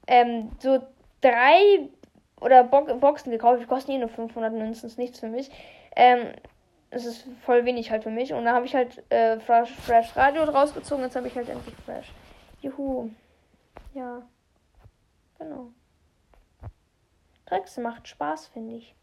ähm, 0.08 0.50
so 0.58 0.80
drei 1.20 1.88
oder 2.40 2.64
Bo 2.64 2.80
Boxen 2.96 3.30
gekauft. 3.30 3.62
Die 3.62 3.66
kosten 3.66 3.92
eh 3.92 3.98
nur 3.98 4.08
500 4.08 4.52
Münzen. 4.52 4.86
Ist 4.86 4.98
nichts 4.98 5.20
für 5.20 5.28
mich. 5.28 5.48
Ähm, 5.94 6.32
es 6.94 7.06
ist 7.06 7.26
voll 7.44 7.64
wenig 7.64 7.90
halt 7.90 8.04
für 8.04 8.10
mich. 8.10 8.32
Und 8.32 8.44
da 8.44 8.54
habe 8.54 8.66
ich 8.66 8.74
halt 8.74 9.02
äh, 9.10 9.40
Fresh, 9.40 9.70
Fresh 9.70 10.16
Radio 10.16 10.44
rausgezogen. 10.44 11.04
Jetzt 11.04 11.16
habe 11.16 11.26
ich 11.26 11.34
halt 11.34 11.48
endlich 11.48 11.74
Fresh. 11.84 12.12
Juhu. 12.62 13.10
Ja. 13.94 14.22
Genau. 15.38 15.70
Drecks 17.46 17.76
macht 17.78 18.08
Spaß, 18.08 18.46
finde 18.48 18.76
ich. 18.76 18.94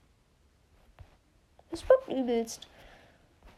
Das 1.69 1.87
wirkt 1.87 2.07
übelst. 2.07 2.67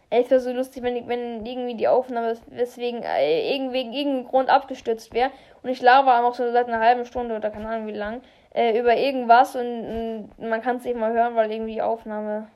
Es 0.10 0.30
wäre 0.30 0.42
so 0.42 0.52
lustig, 0.52 0.84
wenn, 0.84 1.08
wenn 1.08 1.46
irgendwie 1.46 1.76
die 1.76 1.88
Aufnahme 1.88 2.38
weswegen 2.48 3.02
äh, 3.02 3.56
irgendwie 3.56 3.82
irgendeinem 3.82 4.28
Grund 4.28 4.50
abgestürzt 4.50 5.14
wäre 5.14 5.32
und 5.64 5.70
ich 5.70 5.82
laber 5.82 6.14
einfach 6.16 6.36
so 6.36 6.52
seit 6.52 6.68
einer 6.68 6.80
halben 6.80 7.06
Stunde 7.06 7.36
oder 7.36 7.50
keine 7.50 7.68
Ahnung 7.68 7.88
wie 7.88 7.94
lang 7.94 8.22
äh, 8.52 8.78
über 8.78 8.96
irgendwas 8.96 9.56
und, 9.56 10.30
und 10.38 10.50
man 10.50 10.62
kann 10.62 10.76
es 10.76 10.84
nicht 10.84 10.98
mal 10.98 11.14
hören, 11.14 11.36
weil 11.36 11.52
irgendwie 11.52 11.82
Aufnahme 11.82 12.48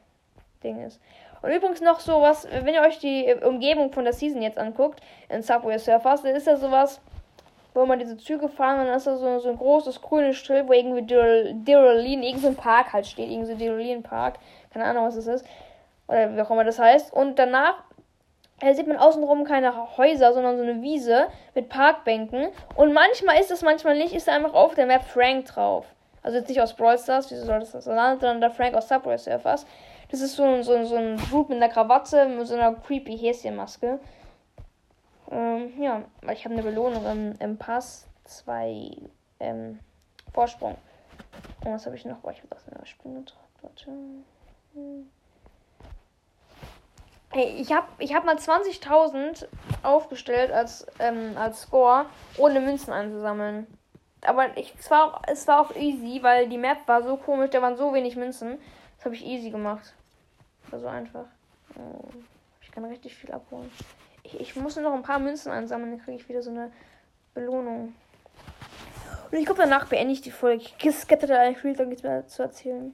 Ding 0.64 0.84
ist. 0.84 1.02
Und 1.42 1.52
übrigens 1.52 1.82
noch 1.82 2.00
sowas, 2.00 2.48
wenn 2.52 2.74
ihr 2.74 2.82
euch 2.82 3.00
die 3.00 3.34
Umgebung 3.44 3.92
von 3.92 4.04
der 4.04 4.14
Season 4.14 4.42
jetzt 4.42 4.58
anguckt, 4.58 5.02
in 5.30 5.42
Subway 5.42 5.78
Surfers, 5.78 6.24
dann 6.24 6.36
ist 6.36 6.48
ja 6.48 6.58
sowas, 6.58 7.00
wo 7.74 7.86
man 7.86 8.00
diese 8.00 8.18
Züge 8.18 8.50
fahren 8.50 8.80
und 8.80 8.88
dann 8.88 8.98
ist 8.98 9.06
da 9.06 9.16
so, 9.18 9.40
so 9.40 9.50
ein 9.50 9.58
großes 9.58 10.02
grünes 10.02 10.36
Schild, 10.38 10.68
wo 10.68 10.74
irgendwie 10.74 11.04
Dirolin, 11.04 12.24
irgend 12.24 12.42
so 12.42 12.52
Park 12.54 12.94
halt 12.94 13.06
steht, 13.06 13.30
irgendwie 13.30 13.52
so 13.52 13.56
Dirolin 13.56 14.02
Park, 14.02 14.40
keine 14.74 14.86
Ahnung 14.86 15.06
was 15.06 15.16
das 15.16 15.28
ist. 15.28 15.46
Oder 16.08 16.36
wie 16.36 16.42
auch 16.42 16.50
immer 16.50 16.64
das 16.64 16.80
heißt. 16.80 17.14
Und 17.14 17.38
danach 17.38 17.84
äh, 18.62 18.74
sieht 18.74 18.88
man 18.88 18.98
außenrum 18.98 19.44
keine 19.44 19.98
Häuser, 19.98 20.34
sondern 20.34 20.58
so 20.58 20.64
eine 20.64 20.82
Wiese 20.82 21.28
mit 21.54 21.70
Parkbänken. 21.70 22.48
Und 22.76 22.94
manchmal 22.94 23.40
ist 23.40 23.52
es, 23.52 23.62
manchmal 23.62 23.96
nicht, 23.96 24.14
ist 24.14 24.28
da 24.28 24.34
einfach 24.34 24.54
auf 24.54 24.74
der 24.74 24.88
Map 24.88 25.04
Frank 25.04 25.46
drauf. 25.46 25.86
Also 26.24 26.40
jetzt 26.40 26.50
nicht 26.50 26.62
aus 26.62 26.74
Brawl 26.74 26.98
Stars, 26.98 27.30
wieso 27.30 27.46
soll 27.46 27.60
das 27.60 27.72
so 27.72 27.80
sein, 27.80 28.20
sondern 28.20 28.42
der 28.42 28.52
Frank 28.52 28.74
aus 28.76 28.90
Subway 28.90 29.18
Surfers. 29.18 29.66
Das 30.10 30.22
ist 30.22 30.36
so, 30.36 30.62
so, 30.62 30.84
so 30.86 30.96
ein 30.96 31.18
Dude 31.30 31.54
mit 31.54 31.62
einer 31.62 31.72
Krawatte, 31.72 32.28
mit 32.28 32.48
so 32.48 32.56
einer 32.56 32.74
creepy 32.74 33.18
Häschenmaske. 33.18 34.00
Ähm, 35.30 35.74
ja, 35.82 36.04
weil 36.22 36.36
ich 36.36 36.46
habe 36.46 36.54
eine 36.54 36.64
Belohnung 36.64 37.06
im, 37.06 37.34
im 37.40 37.58
Pass. 37.58 38.08
Zwei 38.24 38.92
ähm, 39.40 39.80
Vorsprung. 40.34 40.76
Und 41.64 41.74
was 41.74 41.86
habe 41.86 41.96
ich 41.96 42.06
noch? 42.06 42.18
Boah, 42.20 42.32
ich 42.32 42.40
habe 42.40 42.50
das 42.50 42.68
in 42.68 42.78
der 42.78 42.86
Sprung 42.86 43.16
getragen. 43.16 43.48
Warte. 43.62 43.86
Hm. 44.74 45.10
Hey, 47.32 47.56
ich 47.60 47.74
habe 47.74 47.88
ich 48.00 48.16
hab 48.16 48.24
mal 48.24 48.38
20.000 48.38 49.48
aufgestellt 49.84 50.52
als, 50.52 50.88
ähm, 51.00 51.36
als 51.38 51.64
Score, 51.64 52.06
ohne 52.38 52.62
Münzen 52.62 52.94
einzusammeln. 52.94 53.68
Aber 54.22 54.58
ich, 54.58 54.74
es, 54.80 54.90
war, 54.90 55.22
es 55.28 55.48
war 55.48 55.62
auch 55.62 55.76
easy, 55.76 56.24
weil 56.24 56.48
die 56.48 56.58
Map 56.58 56.88
war 56.88 57.04
so 57.04 57.18
komisch, 57.18 57.50
da 57.52 57.62
waren 57.62 57.76
so 57.76 57.94
wenig 57.94 58.16
Münzen. 58.16 58.58
Das 58.96 59.06
habe 59.06 59.16
ich 59.16 59.26
easy 59.26 59.50
gemacht. 59.50 59.94
War 60.70 60.80
so 60.80 60.88
einfach. 60.88 61.26
Oh, 61.76 62.10
ich 62.62 62.72
kann 62.72 62.86
richtig 62.86 63.16
viel 63.16 63.32
abholen. 63.32 63.72
Ich, 64.24 64.40
ich 64.40 64.56
muss 64.56 64.76
nur 64.76 64.86
noch 64.86 64.94
ein 64.94 65.04
paar 65.04 65.20
Münzen 65.20 65.52
einsammeln, 65.52 65.92
dann 65.92 66.02
kriege 66.02 66.18
ich 66.18 66.30
wieder 66.30 66.42
so 66.42 66.50
eine 66.50 66.72
Belohnung. 67.34 67.94
Und 69.32 69.38
ich 69.38 69.46
glaube, 69.46 69.62
danach 69.62 69.88
beende 69.88 70.14
ich 70.14 70.22
die 70.22 70.32
Folge. 70.32 70.66
Es 70.84 71.08
gibt 71.08 71.24
da 71.24 71.40
eigentlich 71.40 71.60
viel 71.60 71.86
mehr 71.86 72.28
zu 72.28 72.44
erzählen. 72.44 72.94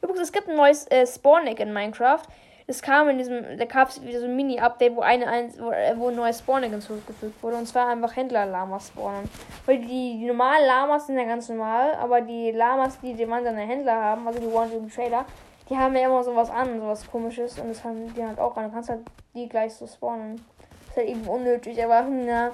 Übrigens, 0.00 0.20
es 0.20 0.32
gibt 0.32 0.48
ein 0.48 0.56
neues 0.56 0.86
äh, 0.90 1.06
Spawn-Egg 1.06 1.62
in 1.62 1.72
Minecraft 1.72 2.22
es 2.66 2.80
kam 2.80 3.08
in 3.08 3.18
diesem, 3.18 3.58
da 3.58 3.64
gab 3.64 3.88
es 3.88 4.02
wieder 4.02 4.20
so 4.20 4.26
ein 4.26 4.36
Mini-Update, 4.36 4.94
wo 4.94 5.00
eine, 5.00 5.26
wo, 5.58 5.70
äh, 5.70 5.94
wo 5.96 6.08
ein 6.08 6.16
neues 6.16 6.38
Spawning 6.38 6.70
hinzugefügt 6.70 7.42
wurde. 7.42 7.56
Und 7.56 7.66
zwar 7.66 7.88
einfach 7.88 8.14
Händler-Lamas 8.14 8.88
spawnen. 8.88 9.28
Weil 9.66 9.78
die, 9.78 10.18
die, 10.18 10.26
normalen 10.26 10.66
Lamas 10.66 11.06
sind 11.06 11.18
ja 11.18 11.24
ganz 11.24 11.48
normal, 11.48 11.94
aber 11.94 12.20
die 12.20 12.52
Lamas, 12.52 12.98
die 13.00 13.14
die 13.14 13.26
man 13.26 13.44
dann 13.44 13.56
Händler 13.56 13.94
haben, 13.94 14.26
also 14.26 14.40
die 14.40 14.46
One 14.46 14.70
Trader, 14.94 15.24
die 15.72 15.78
haben 15.78 15.96
ja 15.96 16.04
immer 16.04 16.22
sowas 16.22 16.50
an, 16.50 16.78
sowas 16.80 17.10
komisches. 17.10 17.58
Und 17.58 17.70
das 17.70 17.82
haben 17.82 18.12
die 18.14 18.22
halt 18.22 18.38
auch 18.38 18.56
an. 18.56 18.64
Du 18.64 18.72
kannst 18.72 18.90
halt 18.90 19.00
die 19.34 19.48
gleich 19.48 19.74
so 19.74 19.86
spawnen. 19.86 20.34
Ist 20.88 20.96
halt 20.98 21.08
eben 21.08 21.26
unnötig, 21.26 21.82
aber 21.82 22.02
na. 22.02 22.50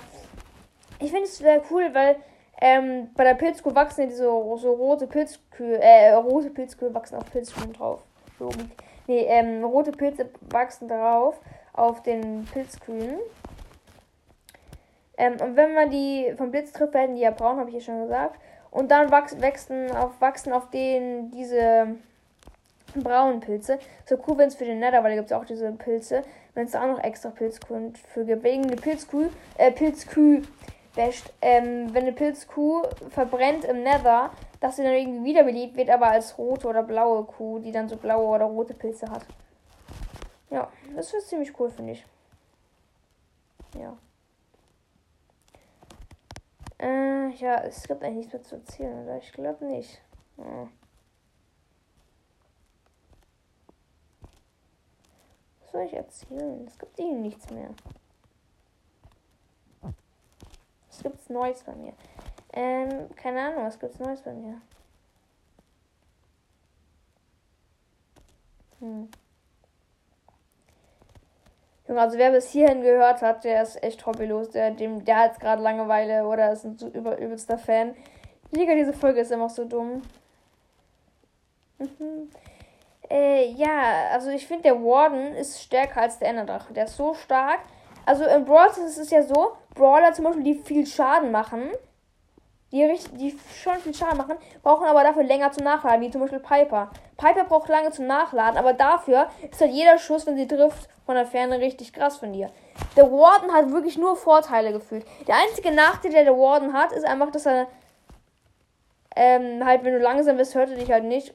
Ich 1.00 1.10
finde 1.10 1.24
es 1.24 1.38
sehr 1.38 1.60
cool, 1.70 1.90
weil 1.92 2.16
ähm, 2.60 3.10
bei 3.16 3.24
der 3.24 3.34
Pilzkuh 3.34 3.74
wachsen 3.74 4.02
ja 4.02 4.06
diese 4.06 4.22
so 4.24 4.72
rote 4.72 5.08
Pilzkühe, 5.08 5.80
äh, 5.80 6.12
rote 6.12 6.50
Pilzkühe 6.50 6.94
wachsen 6.94 7.16
auf 7.16 7.30
Pilzkühen 7.30 7.72
drauf. 7.72 8.02
Logik. 8.38 8.68
Nee, 9.08 9.26
ähm, 9.28 9.64
rote 9.64 9.90
Pilze 9.90 10.28
wachsen 10.50 10.86
drauf 10.86 11.40
auf 11.72 12.02
den 12.02 12.44
Pilzkühen. 12.52 13.18
Ähm, 15.16 15.36
und 15.40 15.56
wenn 15.56 15.74
man 15.74 15.90
die 15.90 16.32
vom 16.36 16.52
Blitz 16.52 16.72
trifft, 16.72 16.94
werden 16.94 17.16
die 17.16 17.22
ja 17.22 17.32
braun, 17.32 17.58
habe 17.58 17.70
ich 17.70 17.74
ja 17.76 17.80
schon 17.80 18.02
gesagt. 18.02 18.38
Und 18.70 18.92
dann 18.92 19.10
wachsen, 19.10 19.42
wachsen 19.42 19.90
auf, 19.90 20.20
wachsen 20.20 20.52
auf 20.52 20.70
denen 20.70 21.32
diese 21.32 21.96
braunen 23.02 23.40
Pilze. 23.40 23.78
So 24.06 24.16
cool, 24.26 24.38
wenn 24.38 24.48
es 24.48 24.54
für 24.54 24.64
den 24.64 24.78
Nether, 24.78 25.02
weil 25.02 25.10
da 25.10 25.16
gibt 25.16 25.30
es 25.30 25.32
auch 25.32 25.44
diese 25.44 25.70
Pilze. 25.72 26.22
Wenn 26.54 26.66
es 26.66 26.72
da 26.72 26.82
auch 26.82 26.96
noch 26.96 27.02
extra 27.02 27.30
Pilzkuh 27.30 27.92
für 28.12 28.24
gibt. 28.24 28.42
Wegen 28.42 28.64
eine 28.64 28.76
Pilzkuh, 28.76 29.28
äh, 29.56 29.70
Pilzkühe 29.70 30.42
wäscht. 30.94 31.32
Ähm, 31.40 31.94
wenn 31.94 32.02
eine 32.02 32.12
Pilzkuh 32.12 32.82
verbrennt 33.10 33.64
im 33.64 33.82
Nether, 33.82 34.30
dass 34.60 34.76
sie 34.76 34.82
dann 34.82 34.92
irgendwie 34.92 35.30
wiederbelebt 35.30 35.76
wird, 35.76 35.90
aber 35.90 36.08
als 36.08 36.36
rote 36.38 36.66
oder 36.66 36.82
blaue 36.82 37.24
Kuh, 37.24 37.60
die 37.60 37.72
dann 37.72 37.88
so 37.88 37.96
blaue 37.96 38.26
oder 38.26 38.46
rote 38.46 38.74
Pilze 38.74 39.08
hat. 39.10 39.24
Ja, 40.50 40.68
das 40.96 41.12
ist 41.12 41.28
ziemlich 41.28 41.58
cool, 41.58 41.70
finde 41.70 41.92
ich. 41.92 42.04
Ja. 43.78 43.96
Äh, 46.80 47.30
ja, 47.30 47.62
es 47.64 47.86
gibt 47.86 48.02
eigentlich 48.02 48.26
nichts 48.26 48.32
mehr 48.32 48.42
zu 48.42 48.54
erzählen, 48.56 49.04
oder? 49.04 49.18
Ich 49.18 49.32
glaube 49.32 49.64
nicht. 49.66 50.00
Ja. 50.38 50.68
Soll 55.78 55.86
ich 55.86 55.94
erzählen? 55.94 56.66
Es 56.66 56.76
gibt 56.76 56.98
irgendwie 56.98 57.28
nichts 57.28 57.50
mehr. 57.50 57.70
Was 60.88 61.02
gibt's 61.02 61.28
Neues 61.30 61.62
bei 61.62 61.74
mir? 61.76 61.92
Ähm, 62.52 63.14
keine 63.14 63.42
Ahnung, 63.42 63.64
was 63.64 63.78
gibt's 63.78 64.00
Neues 64.00 64.20
bei 64.22 64.32
mir? 64.32 64.60
Hm. 68.80 69.08
Junge, 71.86 72.00
also 72.00 72.18
wer 72.18 72.32
bis 72.32 72.50
hierhin 72.50 72.82
gehört 72.82 73.22
hat, 73.22 73.44
der 73.44 73.62
ist 73.62 73.80
echt 73.82 74.04
hobbylos. 74.04 74.50
Der, 74.50 74.72
dem, 74.72 75.04
der 75.04 75.16
hat 75.16 75.38
gerade 75.38 75.62
Langeweile 75.62 76.26
oder 76.26 76.52
ist 76.52 76.64
ein 76.64 76.76
über, 76.92 77.18
übelster 77.18 77.56
Fan. 77.56 77.94
Digga, 78.50 78.74
diese 78.74 78.92
Folge 78.92 79.20
ist 79.20 79.30
immer 79.30 79.48
so 79.48 79.64
dumm. 79.64 80.02
Mhm. 81.78 82.30
Äh, 83.10 83.52
ja, 83.52 84.10
also 84.12 84.30
ich 84.30 84.46
finde, 84.46 84.64
der 84.64 84.82
Warden 84.82 85.34
ist 85.34 85.62
stärker 85.62 86.02
als 86.02 86.18
der 86.18 86.28
Enderdrache. 86.28 86.72
Der 86.72 86.84
ist 86.84 86.96
so 86.96 87.14
stark. 87.14 87.60
Also 88.04 88.24
im 88.24 88.44
Brawl 88.44 88.68
ist 88.68 88.98
es 88.98 89.10
ja 89.10 89.22
so, 89.22 89.52
Brawler 89.74 90.12
zum 90.12 90.24
Beispiel, 90.24 90.44
die 90.44 90.54
viel 90.54 90.86
Schaden 90.86 91.30
machen, 91.30 91.70
die, 92.72 92.84
richtig, 92.84 93.18
die 93.18 93.38
schon 93.54 93.76
viel 93.76 93.94
Schaden 93.94 94.16
machen, 94.18 94.36
brauchen 94.62 94.86
aber 94.86 95.02
dafür 95.02 95.24
länger 95.24 95.52
zum 95.52 95.64
Nachladen, 95.64 96.00
wie 96.00 96.10
zum 96.10 96.22
Beispiel 96.22 96.40
Piper. 96.40 96.90
Piper 97.16 97.44
braucht 97.44 97.68
lange 97.68 97.90
zum 97.90 98.06
Nachladen, 98.06 98.58
aber 98.58 98.72
dafür 98.72 99.28
ist 99.50 99.60
halt 99.60 99.72
jeder 99.72 99.98
Schuss, 99.98 100.26
wenn 100.26 100.36
sie 100.36 100.46
trifft, 100.46 100.88
von 101.04 101.14
der 101.14 101.26
Ferne 101.26 101.58
richtig 101.58 101.92
krass 101.92 102.18
von 102.18 102.32
dir. 102.32 102.50
Der 102.96 103.10
Warden 103.10 103.52
hat 103.52 103.70
wirklich 103.72 103.96
nur 103.96 104.16
Vorteile 104.16 104.72
gefühlt. 104.72 105.06
Der 105.26 105.36
einzige 105.36 105.72
Nachteil, 105.72 106.12
der 106.12 106.24
der 106.24 106.36
Warden 106.36 106.74
hat, 106.74 106.92
ist 106.92 107.04
einfach, 107.04 107.30
dass 107.30 107.46
er 107.46 107.66
ähm, 109.16 109.64
halt, 109.64 109.84
wenn 109.84 109.94
du 109.94 110.00
langsam 110.00 110.36
bist, 110.36 110.54
hört 110.54 110.70
er 110.70 110.76
dich 110.76 110.90
halt 110.90 111.04
nicht. 111.04 111.34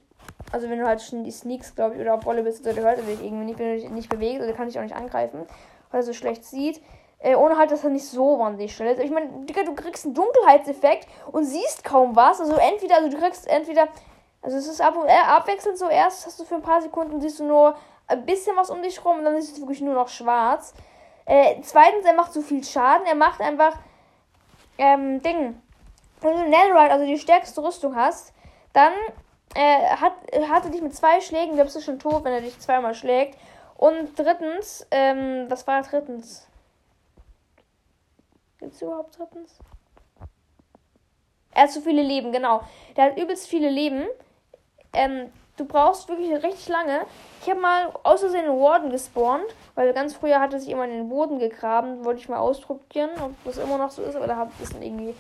Also 0.54 0.70
wenn 0.70 0.78
du 0.78 0.86
halt 0.86 1.02
schon 1.02 1.24
die 1.24 1.32
Sneaks, 1.32 1.74
glaube 1.74 1.96
ich, 1.96 2.02
oder 2.02 2.14
auf 2.14 2.26
Wolle 2.26 2.44
bist, 2.44 2.64
dann 2.64 2.76
hört 2.76 3.00
er 3.00 3.04
dich 3.04 3.24
irgendwie 3.24 3.46
nicht, 3.46 3.60
dich 3.60 3.90
nicht 3.90 4.08
bewegst, 4.08 4.44
oder 4.44 4.54
kann 4.54 4.68
dich 4.68 4.78
auch 4.78 4.84
nicht 4.84 4.96
angreifen, 4.96 5.48
weil 5.90 6.02
er 6.02 6.04
so 6.04 6.14
schlecht 6.14 6.46
sieht. 6.46 6.80
Äh, 7.18 7.34
ohne 7.36 7.58
halt, 7.58 7.72
dass 7.72 7.84
er 7.84 7.90
nicht 7.90 8.06
so 8.06 8.38
wahnsinnig 8.38 8.76
schnell 8.76 8.94
ist. 8.94 9.02
Ich 9.02 9.10
meine, 9.10 9.30
Digga, 9.46 9.64
du 9.64 9.74
kriegst 9.74 10.06
einen 10.06 10.14
Dunkelheitseffekt 10.14 11.08
und 11.32 11.46
siehst 11.46 11.84
kaum 11.84 12.16
was. 12.16 12.40
Also 12.40 12.54
entweder, 12.54 12.98
also 12.98 13.10
du 13.10 13.18
kriegst 13.18 13.48
entweder, 13.48 13.88
also 14.44 14.58
es 14.58 14.68
ist 14.68 14.80
ab 14.80 14.96
und, 14.96 15.08
äh, 15.08 15.14
abwechselnd 15.26 15.78
so, 15.78 15.90
erst 15.90 16.28
hast 16.28 16.40
du 16.40 16.44
für 16.44 16.56
ein 16.56 16.62
paar 16.62 16.84
Sekunden 16.84 17.20
siehst 17.20 17.40
du 17.40 17.46
nur 17.46 17.76
ein 18.06 18.24
bisschen 18.24 18.56
was 18.56 18.70
um 18.70 18.84
dich 18.84 19.04
rum 19.04 19.18
und 19.18 19.26
dann 19.26 19.36
ist 19.36 19.52
es 19.52 19.60
wirklich 19.60 19.82
nur 19.82 19.96
noch 19.96 20.10
schwarz. 20.10 20.76
Äh, 21.26 21.56
zweitens, 21.64 22.06
er 22.06 22.14
macht 22.14 22.32
so 22.32 22.42
viel 22.42 22.64
Schaden. 22.64 23.08
Er 23.08 23.16
macht 23.16 23.42
einfach, 23.42 23.76
ähm, 24.78 25.20
Ding. 25.24 25.60
Wenn 26.22 26.36
du 26.36 26.44
Netherite, 26.44 26.92
also 26.92 27.06
die 27.06 27.18
stärkste 27.18 27.64
Rüstung 27.64 27.96
hast, 27.96 28.34
dann 28.74 28.94
äh, 29.56 29.96
hat, 29.96 30.14
hat 30.50 30.66
er 30.66 30.72
dich 30.72 30.82
mit 30.82 30.96
zwei 30.96 31.22
Schlägen, 31.22 31.58
bist 31.58 31.76
du 31.76 31.82
schon 31.82 32.00
tot, 32.00 32.24
wenn 32.24 32.34
er 32.34 32.42
dich 32.42 32.60
zweimal 32.60 32.96
schlägt. 32.96 33.38
Und 33.76 34.18
drittens, 34.18 34.88
ähm, 34.92 35.46
was 35.50 35.68
war 35.68 35.82
drittens? 35.82 36.48
Gibt 38.60 38.76
es 38.76 38.82
überhaupt 38.82 39.18
drittens? 39.18 39.60
Er 41.52 41.64
hat 41.64 41.72
so 41.72 41.82
viele 41.82 42.02
Leben, 42.02 42.32
genau. 42.32 42.64
Der 42.96 43.06
hat 43.06 43.18
übelst 43.18 43.48
viele 43.48 43.70
Leben. 43.70 44.06
Ähm, 44.94 45.32
du 45.58 45.66
brauchst 45.66 46.08
wirklich 46.08 46.32
richtig 46.44 46.70
lange. 46.70 47.02
Ich 47.42 47.50
habe 47.50 47.60
mal 47.60 47.92
aus 48.04 48.22
Versehen 48.22 48.46
einen 48.46 48.60
Warden 48.60 48.90
gespawnt, 48.90 49.54
weil 49.76 49.94
ganz 49.94 50.16
früher 50.16 50.40
hatte 50.40 50.60
sich 50.60 50.70
immer 50.70 50.86
in 50.86 50.92
den 50.92 51.10
Boden 51.10 51.40
gegraben. 51.40 52.06
Wollte 52.06 52.22
ich 52.22 52.30
mal 52.30 52.40
ausprobieren, 52.40 53.12
ob 53.22 53.32
das 53.44 53.58
immer 53.58 53.78
noch 53.78 53.92
so 53.92 54.02
ist, 54.02 54.16
aber 54.16 54.28
da 54.28 54.38
hat 54.38 54.50
es 54.62 54.72
dann 54.72 54.82
irgendwie 54.82 55.14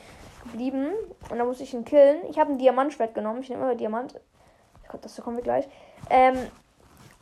geblieben. 0.43 0.88
Und 1.29 1.38
da 1.38 1.45
musste 1.45 1.63
ich 1.63 1.73
ihn 1.73 1.86
killen. 1.86 2.17
Ich 2.29 2.39
habe 2.39 2.51
ein 2.51 2.58
Diamantschwert 2.58 3.13
genommen. 3.13 3.41
Ich 3.41 3.49
nehme 3.49 3.63
immer 3.63 3.75
Diamant. 3.75 4.19
Gott, 4.89 5.03
das 5.03 5.15
kommen 5.17 5.38
wir 5.38 5.43
gleich. 5.43 5.67
Ähm, 6.10 6.38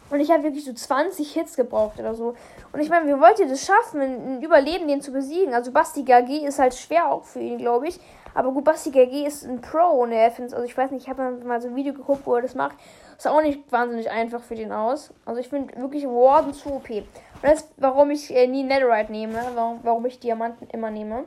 Und 0.09 0.19
ich 0.19 0.29
habe 0.29 0.43
wirklich 0.43 0.65
so 0.65 0.73
20 0.73 1.31
Hits 1.31 1.55
gebraucht 1.55 1.97
oder 1.97 2.13
so. 2.13 2.35
Und 2.73 2.81
ich 2.81 2.89
meine, 2.89 3.07
wie 3.07 3.19
wollt 3.19 3.39
ihr 3.39 3.47
das 3.47 3.65
schaffen, 3.65 4.01
ein 4.01 4.41
Überleben 4.41 4.87
den 4.87 5.01
zu 5.01 5.13
besiegen? 5.13 5.53
Also 5.53 5.71
Basti 5.71 6.03
Gagi 6.03 6.45
ist 6.45 6.59
halt 6.59 6.73
schwer 6.73 7.09
auch 7.09 7.23
für 7.23 7.39
ihn, 7.39 7.57
glaube 7.57 7.87
ich. 7.87 7.97
Aber 8.33 8.51
gut, 8.51 8.65
Basti 8.65 8.91
Gagi 8.91 9.25
ist 9.25 9.45
ein 9.45 9.61
Pro 9.61 10.01
und 10.01 10.11
er 10.11 10.31
findet 10.31 10.53
also 10.53 10.65
ich 10.65 10.77
weiß 10.77 10.91
nicht, 10.91 11.03
ich 11.03 11.09
habe 11.09 11.31
mal 11.45 11.61
so 11.61 11.69
ein 11.69 11.75
Video 11.75 11.93
geguckt, 11.93 12.25
wo 12.25 12.35
er 12.35 12.41
das 12.41 12.55
macht. 12.55 12.75
Ist 13.17 13.27
auch 13.27 13.41
nicht 13.41 13.71
wahnsinnig 13.71 14.09
einfach 14.09 14.41
für 14.41 14.55
den 14.55 14.73
aus. 14.73 15.13
Also 15.25 15.39
ich 15.39 15.47
finde 15.47 15.75
wirklich 15.77 16.05
Warden 16.05 16.53
zu 16.53 16.73
OP. 16.73 16.89
Und 16.89 17.05
das 17.43 17.61
ist, 17.61 17.69
warum 17.77 18.11
ich 18.11 18.35
äh, 18.35 18.47
nie 18.47 18.63
Netherite 18.63 19.11
nehme, 19.11 19.39
warum, 19.55 19.79
warum 19.83 20.05
ich 20.05 20.19
Diamanten 20.19 20.67
immer 20.71 20.91
nehme. 20.91 21.23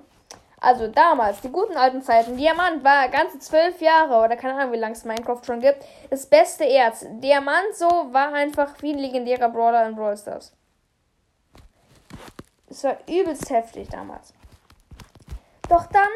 Also 0.65 0.89
damals, 0.89 1.43
die 1.43 1.51
guten 1.51 1.77
alten 1.77 2.01
Zeiten. 2.01 2.39
Diamant 2.39 2.83
war 2.83 3.11
ganze 3.11 3.39
zwölf 3.39 3.83
Jahre 3.83 4.25
oder 4.25 4.35
keine 4.35 4.55
Ahnung, 4.55 4.73
wie 4.73 4.79
lange 4.79 4.95
es 4.95 5.05
Minecraft 5.05 5.43
schon 5.45 5.61
gibt. 5.61 5.85
Das 6.09 6.25
beste 6.25 6.65
Erz. 6.65 7.05
Diamant 7.07 7.75
so 7.75 7.87
war 7.87 8.33
einfach 8.33 8.71
wie 8.81 8.95
ein 8.95 8.99
legendärer 8.99 9.51
Brawler 9.51 9.87
in 9.87 9.95
Brawl 9.95 10.17
Stars. 10.17 10.55
Es 12.71 12.83
war 12.83 12.97
übelst 13.07 13.51
heftig 13.51 13.91
damals. 13.91 14.33
Doch 15.69 15.85
dann, 15.87 16.09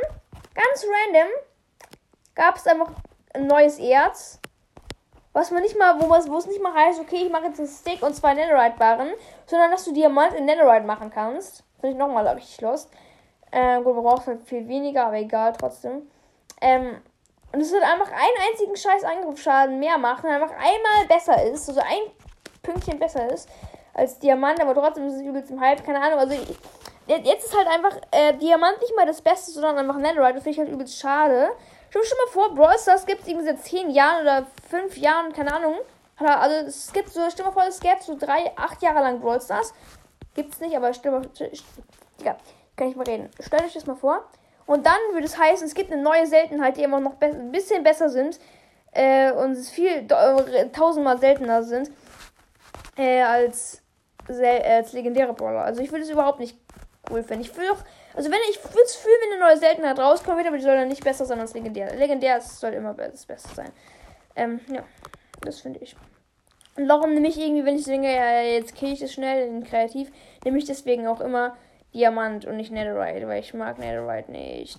ganz 0.55 0.87
random, 0.87 1.29
gab 2.35 2.57
es 2.57 2.67
einfach 2.67 2.93
ein 3.35 3.47
neues 3.47 3.79
Erz. 3.79 4.41
Was 5.35 5.51
man 5.51 5.63
nicht 5.63 5.79
mal, 5.79 6.01
wo, 6.01 6.09
wo 6.09 6.39
es 6.39 6.47
nicht 6.47 6.63
mal 6.63 6.73
heißt, 6.73 7.01
okay, 7.01 7.27
ich 7.27 7.31
mache 7.31 7.49
jetzt 7.49 7.61
einen 7.61 7.69
Stick 7.69 8.03
und 8.03 8.17
zwei 8.17 8.33
Netherite-Barren, 8.33 9.13
sondern 9.45 9.71
dass 9.71 9.85
du 9.85 9.93
Diamant 9.93 10.33
in 10.33 10.47
Netherite 10.47 10.87
machen 10.87 11.11
kannst. 11.11 11.65
Finde 11.81 11.93
ich 11.93 11.99
nochmal 11.99 12.27
richtig 12.29 12.63
lost. 12.63 12.91
Ähm, 13.53 13.85
gut, 13.85 13.95
man 13.95 14.05
braucht 14.05 14.27
halt 14.27 14.43
viel 14.43 14.67
weniger, 14.69 15.07
aber 15.07 15.17
egal 15.17 15.53
trotzdem. 15.59 16.03
Ähm, 16.61 16.97
und 17.53 17.61
es 17.61 17.73
wird 17.73 17.83
einfach 17.83 18.11
einen 18.11 18.51
einzigen 18.51 18.77
scheiß 18.77 19.05
Angriffsschaden 19.05 19.79
mehr 19.79 19.97
machen, 19.97 20.29
einfach 20.29 20.51
einmal 20.51 21.07
besser 21.09 21.43
ist, 21.45 21.69
also 21.69 21.81
ein 21.81 22.13
Pünktchen 22.63 22.99
besser 22.99 23.33
ist 23.33 23.49
als 23.99 24.19
Diamant, 24.19 24.61
aber 24.61 24.75
trotzdem 24.75 25.07
ist 25.07 25.15
es 25.15 25.23
übelst 25.23 25.51
im 25.51 25.61
Hype, 25.61 25.85
keine 25.85 26.01
Ahnung. 26.01 26.19
Also 26.19 26.35
jetzt 27.07 27.47
ist 27.47 27.57
halt 27.57 27.67
einfach 27.67 27.97
äh, 28.13 28.35
Diamant 28.35 28.81
nicht 28.81 28.95
mal 28.95 29.07
das 29.07 29.21
Beste, 29.21 29.51
sondern 29.51 29.79
einfach 29.79 29.97
Netherite. 29.97 30.35
Das 30.35 30.45
finde 30.45 30.51
ich 30.51 30.59
halt 30.59 30.71
übelst 30.71 30.99
schade. 30.99 31.51
Stell 31.91 32.03
dir 32.03 32.09
schon 32.09 32.19
mal 32.19 32.33
vor, 32.33 32.55
Brawl 32.55 32.79
Stars 32.79 33.07
gibt 33.07 33.23
es 33.23 33.29
irgendwie 33.29 33.47
seit 33.47 33.61
10 33.61 33.91
Jahren 33.91 34.23
oder 34.23 34.47
5 34.71 34.97
Jahren, 34.99 35.33
keine 35.33 35.53
Ahnung. 35.53 35.77
Also 36.19 36.67
es 36.67 36.93
gibt 36.93 37.09
so, 37.11 37.21
stell 37.31 37.45
dir 37.45 37.51
mal 37.51 37.53
vor, 37.53 37.65
es 37.67 37.81
gäbe 37.81 37.97
so 38.01 38.17
3, 38.17 38.53
8 38.57 38.83
Jahre 38.83 39.01
lang 39.01 39.21
Brawl 39.21 39.41
Stars. 39.41 39.73
es 40.37 40.61
nicht, 40.61 40.77
aber 40.77 40.93
stell 40.93 41.13
dir 41.13 41.19
mal, 41.19 41.51
ja, 42.23 42.37
kann 42.79 42.88
ich 42.88 42.97
mal 42.97 43.07
reden. 43.07 43.29
Stellt 43.41 43.64
euch 43.64 43.75
das 43.75 43.87
mal 43.87 43.97
vor. 43.97 44.25
Und 44.67 44.87
dann 44.87 44.99
würde 45.12 45.27
es 45.27 45.38
heißen, 45.38 45.67
es 45.67 45.75
gibt 45.75 45.93
eine 45.93 46.03
neue 46.03 46.27
Seltenheit, 46.27 46.77
die 46.77 46.83
immer 46.83 47.01
noch 47.01 47.21
ein 47.21 47.53
bisschen 47.53 47.83
besser 47.83 48.09
sind. 48.09 48.38
Äh, 48.93 49.33
und 49.33 49.53
es 49.53 49.71
viel 49.71 50.07
äh, 50.09 50.69
tausendmal 50.71 51.19
seltener 51.19 51.62
sind. 51.62 51.91
Äh, 52.97 53.23
als, 53.23 53.83
als 54.29 54.93
legendäre 54.93 55.35
Brawler. 55.35 55.64
Also 55.64 55.83
ich 55.83 55.91
würde 55.91 56.05
es 56.05 56.11
überhaupt 56.11 56.41
nicht 56.41 56.59
cool 57.11 57.23
finden. 57.23 57.43
Ich 57.43 57.57
würde 57.57 57.73
auch. 57.73 57.85
Also 58.14 58.31
wenn 58.31 58.38
ich 58.51 58.62
würde 58.64 58.83
es 58.85 58.97
fühlen, 58.97 59.14
wenn 59.23 59.37
eine 59.37 59.51
neue 59.51 59.59
Seltenheit 59.59 59.99
rauskommen 59.99 60.38
wird, 60.38 60.49
aber 60.49 60.57
die 60.57 60.64
soll 60.64 60.77
dann 60.77 60.88
nicht 60.88 61.05
besser 61.05 61.25
sein 61.25 61.38
als 61.38 61.55
legendär. 61.55 61.95
Legendär 61.95 62.41
soll 62.41 62.73
immer 62.73 62.95
das 62.95 63.27
Beste 63.27 63.55
sein. 63.55 63.71
Ähm, 64.35 64.61
ja. 64.73 64.83
Das 65.43 65.61
finde 65.61 65.79
ich. 65.81 65.95
Und 66.77 66.88
darum 66.88 67.14
nehme 67.14 67.29
ich 67.29 67.38
irgendwie, 67.38 67.64
wenn 67.64 67.77
ich 67.77 67.85
denke, 67.85 68.12
ja, 68.12 68.41
jetzt 68.41 68.75
kriege 68.77 68.93
ich 68.93 69.01
das 69.01 69.12
schnell 69.12 69.49
in 69.49 69.64
kreativ, 69.64 70.11
nehme 70.45 70.59
ich 70.59 70.64
deswegen 70.64 71.07
auch 71.07 71.21
immer 71.21 71.57
Diamant 71.94 72.44
und 72.44 72.57
nicht 72.57 72.70
Netherite, 72.70 73.27
weil 73.29 73.40
ich 73.40 73.55
mag 73.55 73.79
Netherite 73.79 74.31
nicht. 74.31 74.79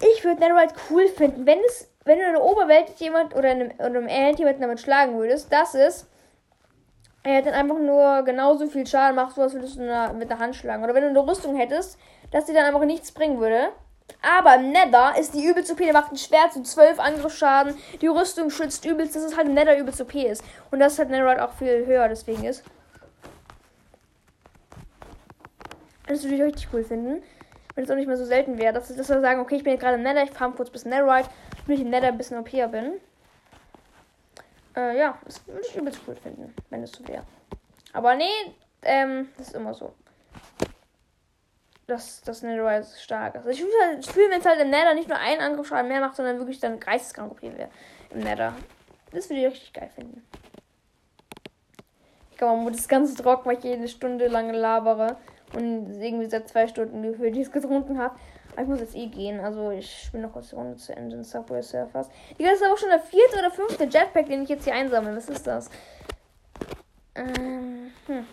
Ich 0.00 0.24
würde 0.24 0.40
Netherite 0.40 0.74
cool 0.90 1.08
finden, 1.08 1.46
wenn 1.46 1.58
es, 1.66 1.90
wenn 2.04 2.18
du 2.18 2.24
in 2.24 2.32
der 2.32 2.42
Oberwelt 2.42 2.88
jemand 2.98 3.34
oder 3.34 3.50
in 3.52 3.78
einem, 3.78 4.06
End 4.06 4.38
jemanden 4.38 4.62
damit 4.62 4.80
schlagen 4.80 5.18
würdest, 5.18 5.52
dass 5.52 5.74
es 5.74 6.06
er 7.22 7.42
dann 7.42 7.52
einfach 7.52 7.78
nur 7.78 8.22
genauso 8.22 8.66
viel 8.66 8.86
Schaden 8.86 9.16
macht, 9.16 9.34
so 9.34 9.42
als 9.42 9.52
würdest 9.52 9.76
du 9.76 10.14
mit 10.14 10.30
der 10.30 10.38
Hand 10.38 10.56
schlagen. 10.56 10.82
Oder 10.82 10.94
wenn 10.94 11.02
du 11.02 11.10
eine 11.10 11.26
Rüstung 11.26 11.54
hättest, 11.54 11.98
dass 12.30 12.46
die 12.46 12.54
dann 12.54 12.64
einfach 12.64 12.84
nichts 12.84 13.12
bringen 13.12 13.40
würde. 13.40 13.68
Aber 14.22 14.56
im 14.56 14.72
Nether 14.72 15.14
ist 15.18 15.34
die 15.34 15.44
übelst 15.44 15.70
OP, 15.70 15.78
der 15.78 15.92
macht 15.92 16.12
ein 16.12 16.16
Schwert 16.16 16.52
zu 16.52 16.62
12 16.62 16.98
Angriffsschaden. 16.98 17.76
Die 18.00 18.06
Rüstung 18.06 18.50
schützt 18.50 18.84
übelst, 18.84 19.14
dass 19.14 19.22
es 19.22 19.36
halt 19.36 19.48
im 19.48 19.54
Nether 19.54 19.78
übelst 19.78 20.00
OP 20.00 20.14
ist. 20.14 20.42
Und 20.70 20.80
das 20.80 20.98
halt 20.98 21.10
Netherite 21.10 21.44
auch 21.44 21.52
viel 21.52 21.86
höher 21.86 22.08
deswegen 22.08 22.44
ist. 22.44 22.64
Das 26.10 26.24
würde 26.24 26.34
ich 26.34 26.42
richtig 26.42 26.68
cool 26.72 26.82
finden. 26.82 27.22
Wenn 27.76 27.84
es 27.84 27.90
auch 27.90 27.94
nicht 27.94 28.08
mehr 28.08 28.16
so 28.16 28.24
selten 28.24 28.58
wäre. 28.58 28.72
Dass, 28.72 28.88
dass 28.88 29.08
wir 29.08 29.20
sagen, 29.20 29.40
okay, 29.40 29.56
ich 29.56 29.62
bin 29.62 29.74
jetzt 29.74 29.82
gerade 29.82 29.94
im 29.94 30.02
Nether, 30.02 30.24
ich 30.24 30.30
farm 30.32 30.56
kurz 30.56 30.68
bis 30.68 30.84
Netherite, 30.84 31.30
damit 31.64 31.78
ich 31.78 31.84
im 31.84 31.90
Nether 31.90 32.08
ein 32.08 32.18
bisschen 32.18 32.38
OP 32.38 32.50
bin. 32.50 32.94
Äh, 34.76 34.98
ja, 34.98 35.16
das 35.24 35.46
würde 35.46 35.62
ich 35.64 35.76
übelst 35.76 36.00
cool 36.06 36.16
finden, 36.16 36.52
wenn 36.68 36.82
es 36.82 36.90
so 36.90 37.06
wäre. 37.06 37.22
Aber 37.92 38.16
nee, 38.16 38.24
ähm, 38.82 39.28
das 39.38 39.48
ist 39.48 39.54
immer 39.54 39.72
so. 39.72 39.94
Dass 41.86 42.22
das 42.22 42.42
Netherite 42.42 42.88
stark 42.98 43.36
ist. 43.36 43.46
Also 43.46 43.50
ich 43.50 43.60
fühle, 43.60 43.72
halt, 43.86 44.06
fühl, 44.06 44.30
wenn 44.30 44.40
es 44.40 44.46
halt 44.46 44.60
im 44.60 44.70
Nether 44.70 44.94
nicht 44.94 45.08
nur 45.08 45.18
einen 45.18 45.40
Angriffsschaden 45.40 45.88
mehr 45.88 46.00
macht, 46.00 46.16
sondern 46.16 46.38
wirklich 46.38 46.58
dann 46.58 46.80
geisteskrank 46.80 47.30
OP 47.30 47.42
wäre 47.42 47.70
im 48.10 48.18
Nether. 48.18 48.54
Das 49.12 49.30
würde 49.30 49.42
ich 49.42 49.46
richtig 49.46 49.72
geil 49.72 49.90
finden. 49.94 50.26
Ich 52.32 52.36
glaube, 52.36 52.72
das 52.72 52.88
ganze 52.88 53.20
Drock, 53.22 53.46
weil 53.46 53.58
ich 53.58 53.64
jede 53.64 53.86
Stunde 53.86 54.26
lang 54.26 54.50
labere 54.52 55.16
und 55.54 56.00
irgendwie 56.00 56.26
seit 56.26 56.48
zwei 56.48 56.66
Stunden 56.68 57.02
gefühlt 57.02 57.34
ich 57.36 57.42
es 57.42 57.52
getrunken 57.52 57.98
habe. 57.98 58.14
Aber 58.52 58.62
ich 58.62 58.68
muss 58.68 58.80
jetzt 58.80 58.96
eh 58.96 59.06
gehen. 59.06 59.40
Also 59.40 59.70
ich 59.70 60.04
spiele 60.04 60.24
noch 60.24 60.32
kurz 60.32 60.50
die 60.50 60.56
Runde 60.56 60.76
zu 60.76 60.94
Ende 60.94 61.16
in 61.16 61.24
Subway 61.24 61.62
Surfers. 61.62 62.08
Digga, 62.38 62.50
das 62.50 62.60
ist 62.60 62.66
aber 62.66 62.76
schon 62.76 62.88
der 62.88 63.00
vierte 63.00 63.38
oder 63.38 63.50
fünfte 63.50 63.84
Jetpack, 63.84 64.26
den 64.26 64.42
ich 64.42 64.48
jetzt 64.48 64.64
hier 64.64 64.74
einsammle. 64.74 65.16
Was 65.16 65.28
ist 65.28 65.46
das? 65.46 65.70
Ähm, 67.14 67.90
hm. 68.06 68.26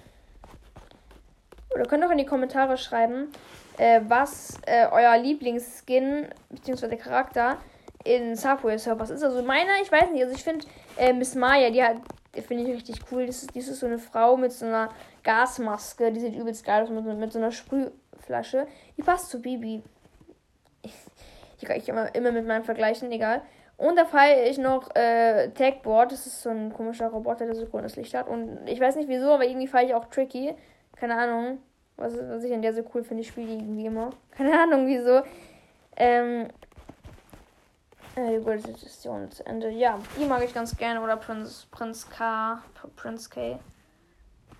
Oder 1.73 1.85
könnt 1.85 2.03
auch 2.03 2.11
in 2.11 2.17
die 2.17 2.25
Kommentare 2.25 2.77
schreiben, 2.77 3.31
äh, 3.77 4.01
was 4.07 4.59
äh, 4.65 4.87
euer 4.91 5.17
Lieblingsskin 5.17 6.27
bzw. 6.49 6.95
Charakter 6.95 7.57
in 8.03 8.35
Subway 8.35 8.77
Surfers 8.77 9.09
ist. 9.09 9.23
Also 9.23 9.43
meiner, 9.43 9.81
ich 9.81 9.91
weiß 9.91 10.11
nicht. 10.11 10.23
Also 10.23 10.35
ich 10.35 10.43
finde 10.43 10.65
äh, 10.97 11.13
Miss 11.13 11.35
Maya, 11.35 11.69
die 11.69 11.83
hat, 11.83 11.97
die 12.35 12.41
finde 12.41 12.63
ich 12.63 12.69
richtig 12.69 12.99
cool. 13.11 13.27
Das 13.27 13.43
ist, 13.43 13.55
das 13.55 13.67
ist 13.67 13.79
so 13.79 13.85
eine 13.85 13.99
Frau 13.99 14.37
mit 14.37 14.51
so 14.51 14.65
einer 14.65 14.89
Gasmaske. 15.27 16.11
Die 16.13 16.21
sieht 16.21 16.35
übelst 16.35 16.65
geil 16.65 16.83
aus 16.83 16.89
mit, 16.89 17.05
mit 17.05 17.33
so 17.33 17.39
einer 17.39 17.51
Sprühflasche. 17.51 18.65
Die 18.95 19.03
passt 19.03 19.29
zu 19.29 19.41
Bibi. 19.41 19.83
Ich, 21.59 21.67
ich, 21.67 21.75
ich 21.75 21.89
immer, 21.89 22.13
immer 22.13 22.31
mit 22.31 22.45
meinen 22.45 22.63
Vergleichen, 22.63 23.11
egal. 23.11 23.41
Und 23.77 23.95
da 23.95 24.05
feiere 24.05 24.45
ich 24.47 24.59
noch 24.59 24.95
äh, 24.95 25.49
Tagboard. 25.49 26.11
Das 26.11 26.27
ist 26.27 26.43
so 26.43 26.49
ein 26.49 26.71
komischer 26.71 27.07
Roboter, 27.07 27.47
der 27.47 27.55
so 27.55 27.65
grünes 27.65 27.95
Licht 27.95 28.13
hat. 28.13 28.29
Und 28.29 28.59
ich 28.67 28.79
weiß 28.79 28.95
nicht 28.95 29.09
wieso, 29.09 29.31
aber 29.31 29.43
irgendwie 29.43 29.65
feiere 29.65 29.87
ich 29.87 29.93
auch 29.95 30.05
Tricky. 30.05 30.53
Keine 30.95 31.17
Ahnung. 31.17 31.57
Was, 31.95 32.13
was 32.15 32.43
ich 32.43 32.53
an 32.53 32.61
der 32.61 32.75
so 32.75 32.83
cool 32.93 33.03
finde. 33.03 33.21
Ich 33.21 33.29
spiele 33.29 33.47
die 33.47 33.53
irgendwie 33.53 33.87
immer. 33.87 34.11
Keine 34.37 34.53
Ahnung 34.61 34.85
wieso. 34.85 35.23
Ähm. 35.95 36.47
Äh, 38.15 38.39
die 38.39 38.77
Station 38.77 39.31
zu 39.31 39.43
Ende. 39.47 39.71
Ja, 39.71 39.97
die 40.19 40.25
mag 40.25 40.43
ich 40.43 40.53
ganz 40.53 40.77
gerne. 40.77 41.01
Oder 41.01 41.17
Prinz, 41.17 41.65
Prinz 41.71 42.07
K. 42.07 42.61
Prinz 42.95 43.31
K. 43.31 43.59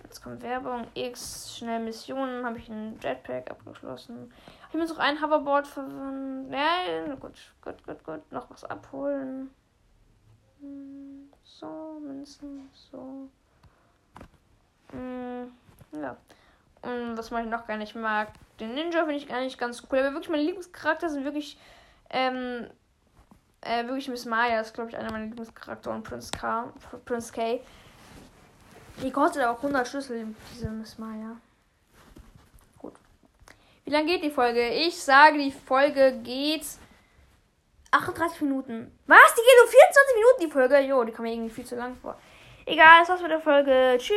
Jetzt 0.08 0.22
kommt 0.22 0.42
Werbung. 0.42 0.86
X, 0.94 1.54
schnell 1.54 1.80
Missionen. 1.80 2.46
Habe 2.46 2.56
ich 2.56 2.70
ein 2.70 2.98
Jetpack 3.02 3.50
abgeschlossen. 3.50 4.32
Ich 4.70 4.74
muss 4.74 4.90
auch 4.90 4.98
ein 4.98 5.20
Hoverboard 5.20 5.66
verwenden. 5.66 6.50
Ja, 6.50 7.14
gut, 7.14 7.34
gut, 7.60 7.84
gut, 7.84 8.04
gut. 8.04 8.32
Noch 8.32 8.48
was 8.48 8.64
abholen. 8.64 9.50
Hm, 10.60 11.30
so, 11.44 12.00
Münzen, 12.00 12.70
so. 12.72 13.28
Hm, 14.92 15.52
ja. 15.92 16.16
Und 16.80 17.18
was 17.18 17.30
man 17.30 17.50
noch 17.50 17.66
gar 17.66 17.76
nicht 17.76 17.94
mag. 17.94 18.32
Den 18.60 18.72
Ninja 18.72 19.00
finde 19.00 19.16
ich 19.16 19.28
gar 19.28 19.40
nicht 19.40 19.58
ganz 19.58 19.82
cool. 19.92 19.98
Aber 19.98 20.12
wirklich 20.12 20.30
meine 20.30 20.42
Lieblingscharakter 20.42 21.10
sind 21.10 21.24
wirklich, 21.24 21.58
ähm, 22.08 22.66
äh, 23.60 23.84
wirklich 23.84 24.08
Miss 24.08 24.24
Maya 24.24 24.60
ist, 24.62 24.72
glaube 24.72 24.88
ich, 24.88 24.96
einer 24.96 25.12
meiner 25.12 25.26
Lieblingscharakter 25.26 25.90
und 25.90 26.02
Prince 26.02 26.30
K. 26.30 26.72
Prince 27.04 27.30
K. 27.30 27.60
Die 29.02 29.12
kostet 29.12 29.44
auch 29.44 29.56
100 29.56 29.86
Schlüssel, 29.86 30.34
diese 30.52 30.70
Miss 30.70 30.98
Maya. 30.98 31.36
Gut. 32.78 32.94
Wie 33.84 33.90
lange 33.90 34.06
geht 34.06 34.24
die 34.24 34.30
Folge? 34.30 34.68
Ich 34.70 35.00
sage, 35.00 35.38
die 35.38 35.52
Folge 35.52 36.20
geht 36.24 36.64
38 37.92 38.40
Minuten. 38.42 38.92
Was? 39.06 39.34
Die 39.34 39.40
geht 39.40 39.58
nur 39.60 39.68
24 39.68 40.16
Minuten, 40.16 40.40
die 40.40 40.50
Folge? 40.50 40.78
Jo, 40.80 41.04
die 41.04 41.12
kam 41.12 41.24
mir 41.24 41.32
irgendwie 41.32 41.54
viel 41.54 41.64
zu 41.64 41.76
lang 41.76 41.96
vor. 42.02 42.18
Egal, 42.66 43.00
das 43.00 43.08
war's 43.08 43.22
mit 43.22 43.30
der 43.30 43.40
Folge. 43.40 43.96
Tschüss. 43.98 44.16